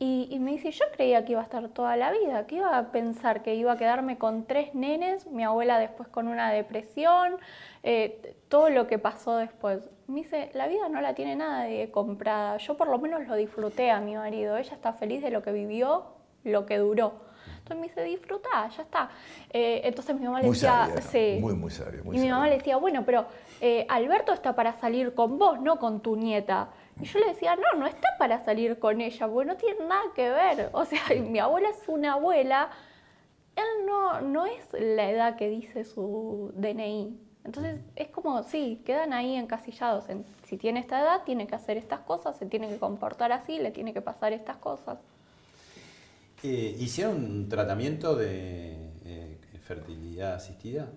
[0.03, 2.75] y, y me dice, yo creía que iba a estar toda la vida, que iba
[2.75, 7.37] a pensar que iba a quedarme con tres nenes, mi abuela después con una depresión,
[7.83, 9.91] eh, todo lo que pasó después.
[10.07, 13.91] Me dice, la vida no la tiene nadie comprada, yo por lo menos lo disfruté
[13.91, 16.05] a mi marido, ella está feliz de lo que vivió,
[16.45, 17.29] lo que duró.
[17.59, 19.11] Entonces me dice, disfrutá, ya está.
[19.51, 21.37] Eh, entonces mi mamá le decía, sí.
[21.39, 22.53] Muy, muy sabia, muy y mi mamá sabia.
[22.53, 23.27] le decía, bueno, pero
[23.61, 26.69] eh, Alberto está para salir con vos, no con tu nieta.
[27.01, 30.03] Y yo le decía, no, no está para salir con ella, porque no tiene nada
[30.15, 30.69] que ver.
[30.73, 32.69] O sea, mi abuela es una abuela,
[33.55, 37.17] él no, no es la edad que dice su DNI.
[37.43, 40.07] Entonces es como, sí, quedan ahí encasillados.
[40.09, 43.57] En, si tiene esta edad, tiene que hacer estas cosas, se tiene que comportar así,
[43.57, 44.99] le tiene que pasar estas cosas.
[46.43, 50.89] Eh, ¿Hicieron un tratamiento de eh, fertilidad asistida?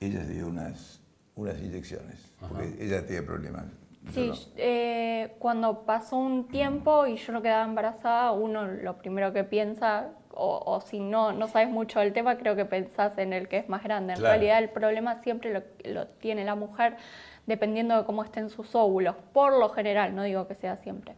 [0.00, 1.00] Ella se dio unas,
[1.34, 3.66] unas inyecciones, porque ella tiene problemas.
[4.12, 4.34] Sí, no.
[4.56, 10.08] eh, cuando pasó un tiempo y yo no quedaba embarazada, uno lo primero que piensa,
[10.32, 13.58] o, o si no, no sabes mucho del tema, creo que pensás en el que
[13.58, 14.12] es más grande.
[14.12, 14.34] En Claro.
[14.34, 16.96] realidad el problema siempre lo, lo tiene la mujer
[17.46, 21.14] dependiendo de cómo estén sus óvulos, por lo general, no digo que sea siempre.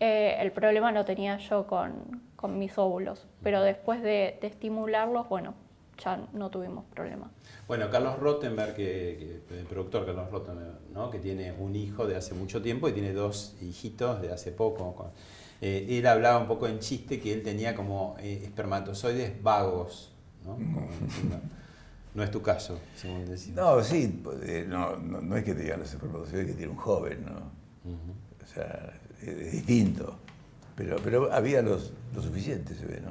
[0.00, 5.28] Eh, el problema lo tenía yo con, con mis óvulos, pero después de, de estimularlos,
[5.28, 5.54] bueno,
[6.02, 7.30] ya no tuvimos problema.
[7.66, 11.10] Bueno, Carlos Rottenberg, que, que- el productor Carlos Rottenberg, ¿no?
[11.10, 14.94] que tiene un hijo de hace mucho tiempo y tiene dos hijitos de hace poco.
[14.94, 15.10] con-
[15.60, 20.12] eh, él hablaba un poco en chiste que él tenía como eh, espermatozoides vagos.
[20.44, 20.54] ¿no?
[20.56, 20.88] Como
[22.14, 23.54] no es tu caso, según decía.
[23.54, 26.78] No, sí, eh, no, no, no es que te digan los espermatozoides que tiene un
[26.78, 27.32] joven, ¿no?
[28.42, 30.16] O sea, es, es distinto.
[30.74, 33.10] Pero, pero había los, lo suficiente, se ve, ¿no?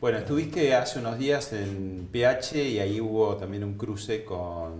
[0.00, 4.72] Bueno, estuviste hace unos días en PH y ahí hubo también un cruce con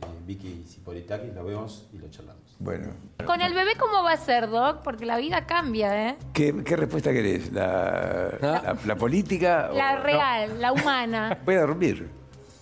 [0.00, 2.40] eh, Vicky Zipolitakis, lo vemos y lo charlamos.
[2.58, 2.88] Bueno.
[3.26, 4.82] Con el bebé, ¿cómo va a ser, Doc?
[4.82, 6.16] Porque la vida cambia, ¿eh?
[6.32, 7.52] ¿Qué, qué respuesta querés?
[7.52, 9.68] ¿La, la, la política?
[9.72, 10.02] o- La no?
[10.04, 11.38] real, la humana.
[11.44, 12.08] Voy a dormir.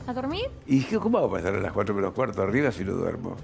[0.07, 0.47] ¿A dormir?
[0.67, 3.37] ¿Y qué- cómo hago para estar a las 4 menos cuarto arriba si no duermo?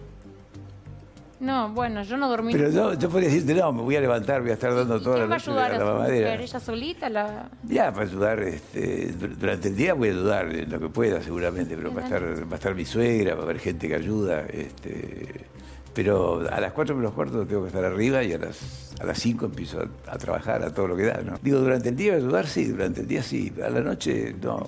[1.38, 2.52] No, bueno, yo no dormí.
[2.52, 5.18] Pero yo, yo podría decirte, no, me voy a levantar, voy a estar dando toda
[5.18, 6.26] la ¿Quién va a noche ayudar a a la su mamadera.
[6.30, 6.40] mujer?
[6.40, 7.10] ¿Ella solita?
[7.10, 7.48] La...
[7.64, 11.20] Ya, para ayudar, este, dur- durante el día voy a ayudar en lo que pueda
[11.22, 13.94] seguramente, pero va a estar, va a estar mi suegra, va a haber gente que
[13.96, 15.44] ayuda, este,
[15.92, 19.18] pero a las 4 menos cuarto tengo que estar arriba y a las, a las
[19.18, 21.34] 5 empiezo a, a trabajar a todo lo que da, ¿no?
[21.42, 24.34] Digo, durante el día voy a ayudar, sí, durante el día sí, a la noche
[24.42, 24.66] no.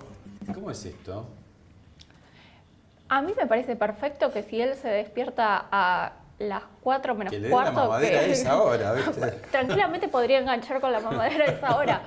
[0.54, 1.26] ¿Cómo es esto?
[3.08, 7.38] A mí me parece perfecto que si él se despierta a las 4 menos Que
[7.38, 9.30] le den la cuarto, mamadera a esa hora, ¿viste?
[9.50, 12.02] tranquilamente podría enganchar con la mamadera a esa hora.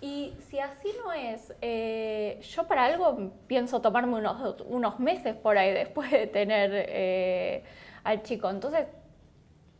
[0.00, 5.58] Y si así no es, eh, yo para algo pienso tomarme unos, unos meses por
[5.58, 7.64] ahí después de tener eh,
[8.04, 8.48] al chico.
[8.48, 8.86] Entonces,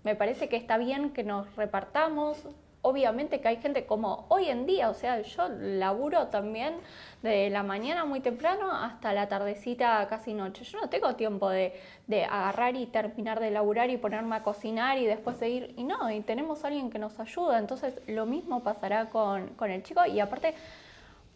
[0.02, 2.44] me parece que está bien que nos repartamos.
[2.82, 6.74] Obviamente que hay gente como hoy en día, o sea, yo laburo también
[7.22, 10.64] de la mañana muy temprano hasta la tardecita casi noche.
[10.64, 11.74] Yo no tengo tiempo de,
[12.06, 15.74] de agarrar y terminar de laburar y ponerme a cocinar y después seguir.
[15.76, 17.58] Y no, y tenemos a alguien que nos ayuda.
[17.58, 20.06] Entonces lo mismo pasará con, con el chico.
[20.06, 20.54] Y aparte,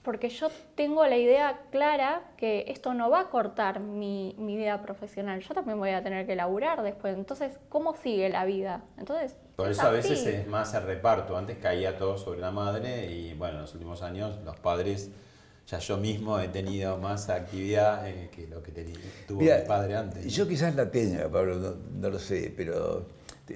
[0.02, 4.82] porque yo tengo la idea clara que esto no va a cortar mi, mi vida
[4.82, 5.40] profesional.
[5.40, 7.16] Yo también voy a tener que laburar después.
[7.16, 8.82] Entonces, ¿cómo sigue la vida?
[8.98, 11.36] Entonces, Por es eso a veces es más el reparto.
[11.36, 15.10] Antes caía todo sobre la madre y bueno, en los últimos años los padres,
[15.68, 18.98] ya yo mismo he tenido más actividad eh, que lo que tenía,
[19.28, 20.34] tuvo Mira, mi padre antes.
[20.34, 23.06] Yo quizás la tenga, Pablo, no, no lo sé, pero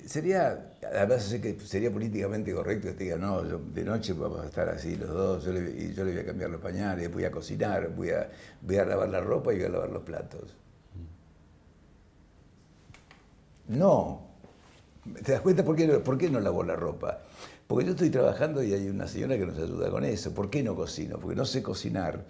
[0.07, 4.41] sería, además sé que sería políticamente correcto que te diga, no, yo- de noche vamos
[4.41, 7.13] a estar así los dos, yo le, y yo le voy a cambiar los pañales,
[7.13, 8.31] voy a cocinar, voy a,
[8.63, 10.55] voy a lavar la ropa y voy a lavar los platos.
[13.69, 14.23] No.
[15.25, 17.21] ¿Te das cuenta por qué, por qué no lavo la ropa?
[17.67, 20.33] Porque yo estoy trabajando y hay una señora que nos ayuda con eso.
[20.35, 21.19] ¿Por qué no cocino?
[21.19, 22.25] Porque no sé cocinar,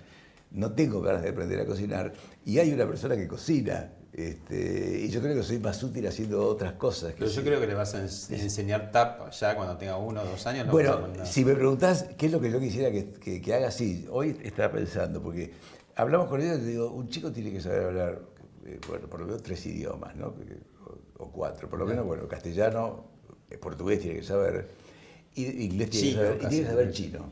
[0.57, 2.12] no tengo ganas de aprender a cocinar
[2.44, 3.92] y hay una persona que cocina.
[4.12, 7.12] Este, y yo creo que soy más útil haciendo otras cosas.
[7.12, 7.46] Que Pero yo sí.
[7.46, 10.64] creo que le vas a ens- enseñar TAP ya cuando tenga uno o dos años.
[10.66, 13.70] No Bueno, si me preguntás qué es lo que yo quisiera que, que- que haga,
[13.70, 15.52] sí, hoy estaba pensando, porque
[15.96, 18.22] hablamos con ella y digo, un chico tiene que saber hablar,
[18.64, 20.34] eh, bueno, por lo menos tres idiomas, ¿no?
[21.18, 23.04] O, cuatro, por lo menos, bueno, castellano,
[23.50, 24.66] eh, portugués tiene que saber,
[25.34, 27.30] y inglés tiene Chino, que saber, y tiene que saber chino.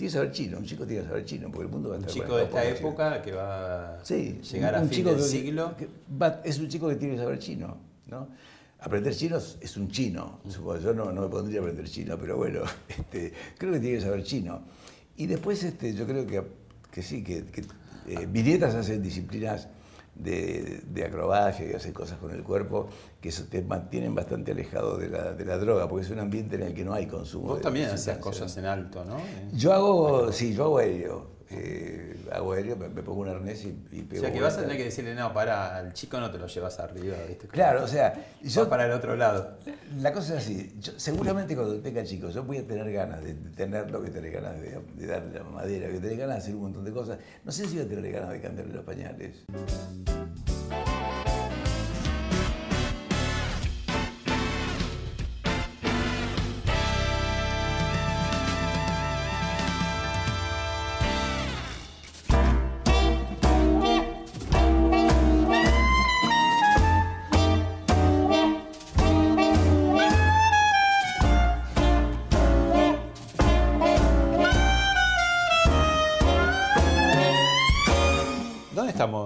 [0.00, 1.98] Tiene que saber chino, un chico tiene que saber chino, porque el mundo va a
[1.98, 4.88] Un estar chico bueno, de esta época que va a Sí, llegar un- a un
[4.88, 5.76] fin chico del que- siglo.
[5.76, 5.88] que
[6.22, 7.76] va- es un chico que tiene que saber chino,
[8.06, 8.28] ¿no?
[8.78, 10.40] Aprender chino es- un chino.
[10.48, 13.98] Supongo, Yo no, no me pondría a aprender chino, pero bueno, este, creo que tiene
[13.98, 14.62] que saber chino.
[15.18, 16.42] Y después este, yo creo que,
[16.90, 17.60] que sí, que, que,
[18.06, 18.26] eh,
[18.74, 19.68] hacen disciplinas
[20.22, 22.88] de, de acrobacia y hacer cosas con el cuerpo
[23.20, 26.56] que eso te mantienen bastante alejado de la, de la droga, porque es un ambiente
[26.56, 27.48] en el que no hay consumo.
[27.48, 28.24] Vos de también hacías sustancias.
[28.40, 29.16] cosas en alto, ¿no?
[29.52, 31.39] Yo hago, sí, yo hago aéreo.
[31.52, 34.22] Eh, hago aéreo, me, me pongo un arnés y, y O pego.
[34.22, 36.78] sea que vas a tener que decirle, no, para, al chico no te lo llevas
[36.78, 37.48] arriba, ¿viste?
[37.48, 39.58] Claro, o sea, yo para el otro lado.
[39.98, 43.34] La cosa es así, yo- seguramente cuando tenga chicos yo voy a tener ganas de
[43.56, 46.42] tenerlo, voy a tener ganas de, de darle la mamadera, voy a tener ganas de
[46.42, 47.18] hacer un montón de cosas.
[47.44, 49.44] No sé si voy a tener ganas de cambiarle los pañales.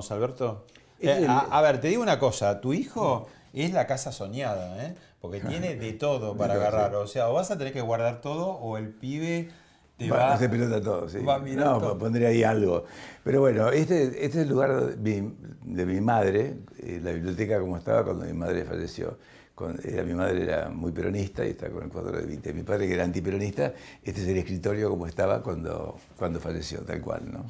[0.09, 0.65] ¿Dónde estamos, Alberto?
[1.01, 4.95] Eh, a, a ver, te digo una cosa, tu hijo es la casa soñada, ¿eh?
[5.21, 6.95] Porque tiene de todo para agarrar.
[6.97, 9.49] O sea, o vas a tener que guardar todo o el pibe
[9.97, 11.19] te Va va, a hacer pelota todo, sí.
[11.23, 11.99] va a mirar no, todo.
[11.99, 12.85] pondré ahí algo.
[13.23, 17.61] Pero bueno, este, este es el lugar de mi, de mi madre, eh, la biblioteca
[17.61, 19.17] como estaba cuando mi madre falleció.
[19.55, 22.53] Con- era, mi madre era muy peronista y está con el cuadro de 20.
[22.53, 27.01] Mi padre que era antiperonista, este es el escritorio como estaba cuando, cuando falleció, tal
[27.01, 27.47] cual, ¿no?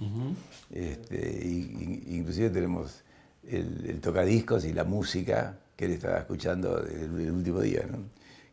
[0.71, 3.03] este, y- y- inclusive tenemos
[3.49, 7.99] el, el tocadiscos y la música que él estaba escuchando el, el último día, ¿no?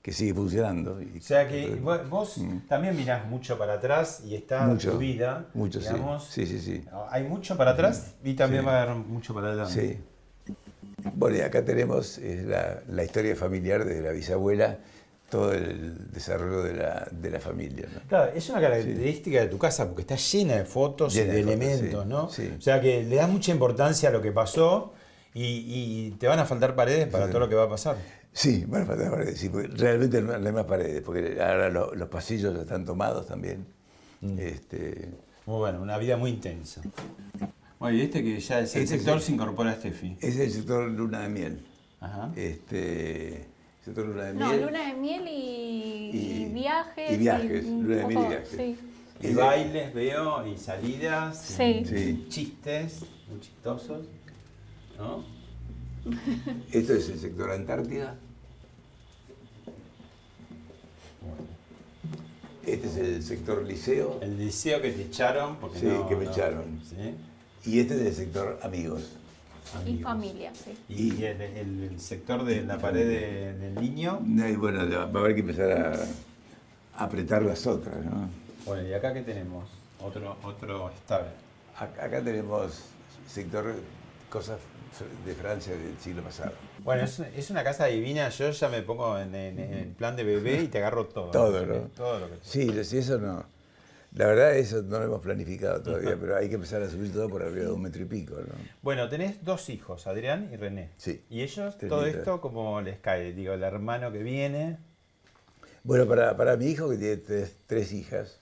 [0.02, 1.00] Que sigue funcionando.
[1.02, 2.60] y- O sea que vos, vos Mm.
[2.68, 5.48] también mirás mucho para atrás y está Mucho, tu vida.
[5.54, 6.26] mucho, digamos.
[6.26, 6.84] Sí, sí, sí.
[7.10, 8.68] Hay mucho para atrás y también Sí.
[8.68, 9.98] va a haber mucho para adelante.
[9.98, 10.04] Sí.
[11.16, 14.78] Bueno, y acá tenemos la, la historia familiar desde la bisabuela,
[15.30, 17.88] todo el desarrollo de la, de la familia.
[17.94, 18.02] ¿no?
[18.10, 21.34] Claro, es una característica de tu casa porque está llena de fotos Llena y de,
[21.38, 22.30] de fotos, elementos, sí, ¿no?
[22.30, 22.54] sí.
[22.58, 24.94] O sea que le das mucha importancia a lo que pasó
[25.34, 27.96] y, y te van a faltar paredes para todo lo que va a pasar.
[28.34, 32.10] Sí, bueno, faltan paredes, sí, porque realmente no hay más paredes, porque ahora lo- los
[32.10, 33.66] pasillos ya están tomados también.
[34.22, 34.38] Mm.
[34.40, 35.10] Este,
[35.46, 36.82] Muy bueno, una vida muy intensa.
[37.82, 40.16] Bueno, y este que ya es el Este sector es- se incorpora a Steffi.
[40.22, 41.66] es el sector luna de miel.
[42.00, 42.32] Ajá.
[42.36, 43.48] Este,
[43.84, 44.62] sector luna de No, miel.
[44.62, 47.12] luna de miel y, Y- y viajes.
[47.12, 48.50] y viajes, un luna de miel y viajes.
[48.56, 48.78] Sí.
[49.28, 51.64] Y bailes veo, y salidas, Sí.
[51.64, 52.26] y Sí.
[52.30, 53.00] chistes
[53.32, 54.06] muy chistosos,
[55.00, 55.24] ¿no?
[56.72, 58.16] Esto es el sector Antártida.
[62.64, 64.20] Este es el sector liceo.
[64.22, 66.80] El liceo que te echaron porque Sí, no- que me no- echaron.
[66.88, 67.16] ¿sí?
[67.66, 69.04] Y este es el sector amigos.
[69.86, 70.78] Y familia, sí.
[70.90, 74.20] Y el, el- el sector de la pared de- del niño.
[74.26, 75.94] Y bueno, va a haber que empezar a,
[77.00, 78.30] a apretar las otras, ¿no?
[78.66, 79.70] Bueno, y acá que tenemos
[80.04, 81.30] otro otro estable.
[81.80, 82.82] Ac- Acá tenemos
[83.28, 83.74] sector
[84.30, 84.60] cosas
[85.26, 86.52] de Francia del siglo pasado.
[86.84, 88.28] Bueno, es, es una casa divina.
[88.30, 91.32] Yo ya me pongo en, en- en plan de bebé y te agarro todo.
[91.32, 91.76] Todo, ¿no?
[91.96, 93.46] Todo lo que Sí, sí, eso no.
[94.14, 97.30] La verdad, eso no lo hemos planificado todavía, pero hay que empezar a subir todo
[97.30, 98.54] por arriba de un metro y pico, ¿no?
[98.82, 100.90] Bueno, tenés dos hijos, Adrián y René.
[100.98, 101.24] Sí.
[101.30, 103.32] Y ellos, Tres todo esto, como les cae?
[103.34, 104.78] Digo, el hermano que viene.
[105.84, 108.40] Bueno, para, para mi hijo, que tiene tres, tres hijas,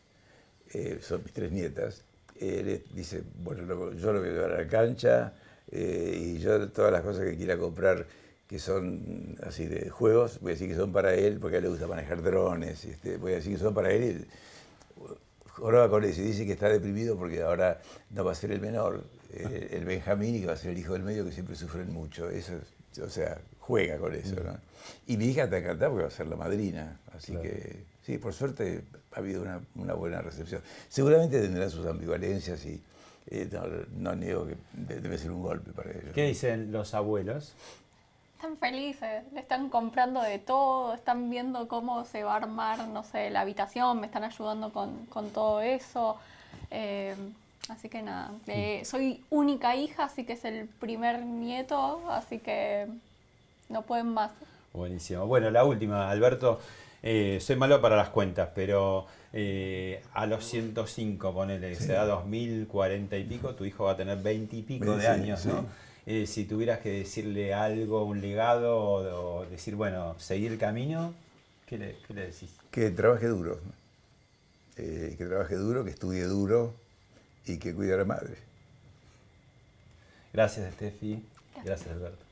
[0.73, 2.03] eh, son mis tres nietas,
[2.39, 5.33] él dice, bueno, lo- yo lo voy a llevar a la cancha
[5.71, 8.05] eh, y yo todas las cosas que quiera comprar
[8.47, 11.65] que son así de juegos, voy a decir que son para él, porque a él
[11.65, 14.25] le gusta manejar drones, este, voy a decir que son para él.
[15.59, 17.81] Joroba con eso y dice que está deprimido porque ahora
[18.11, 20.77] no va a ser el menor, eh, el Benjamín, y que va a ser el
[20.79, 22.29] hijo del medio, que siempre sufren mucho.
[22.29, 24.57] Eso, es- o sea, juega con eso, ¿no?
[25.07, 27.43] Y mi hija está encantada porque va a ser la madrina, así Claro.
[27.49, 28.81] que sí, por suerte
[29.13, 30.61] ha habido una, una buena recepción.
[30.89, 32.81] Seguramente tendrán sus ambivalencias y
[33.31, 33.61] eh, no,
[34.11, 36.13] no niego que de- debe ser un golpe para ellos.
[36.15, 37.53] ¿Qué dicen los abuelos?
[38.39, 43.03] Están felices, le están comprando de todo, están viendo cómo se va a armar, no
[43.03, 46.15] sé, la habitación, me están ayudando con, con todo eso.
[46.71, 47.13] Eh,
[47.67, 52.87] así que nada, eh, soy única hija, así que es el primer nieto, así que
[53.67, 54.31] no pueden más.
[54.71, 55.25] Buenísimo.
[55.27, 56.61] Bueno, la última, Alberto.
[57.03, 61.87] eh, soy malo para las cuentas, pero eh, a los 105, ponele, que Sí.
[61.87, 65.49] sea 2040 y pico, tu hijo va a tener 20 y pico de años, sí.
[65.49, 65.65] ¿no?
[66.11, 71.13] Eh, si tuvieras que decirle algo, un legado, o, o decir, bueno, seguir el camino,
[71.67, 72.49] ¿qué le, qué le decís?
[72.71, 73.59] Que trabaje duro,
[74.77, 76.73] eh, que trabaje duro, que estudie duro
[77.45, 78.37] y que cuide a la madre.
[80.33, 81.23] Gracias, Steffi.
[81.63, 82.25] Gracias, Alberto.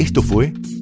[0.00, 0.52] Esto fue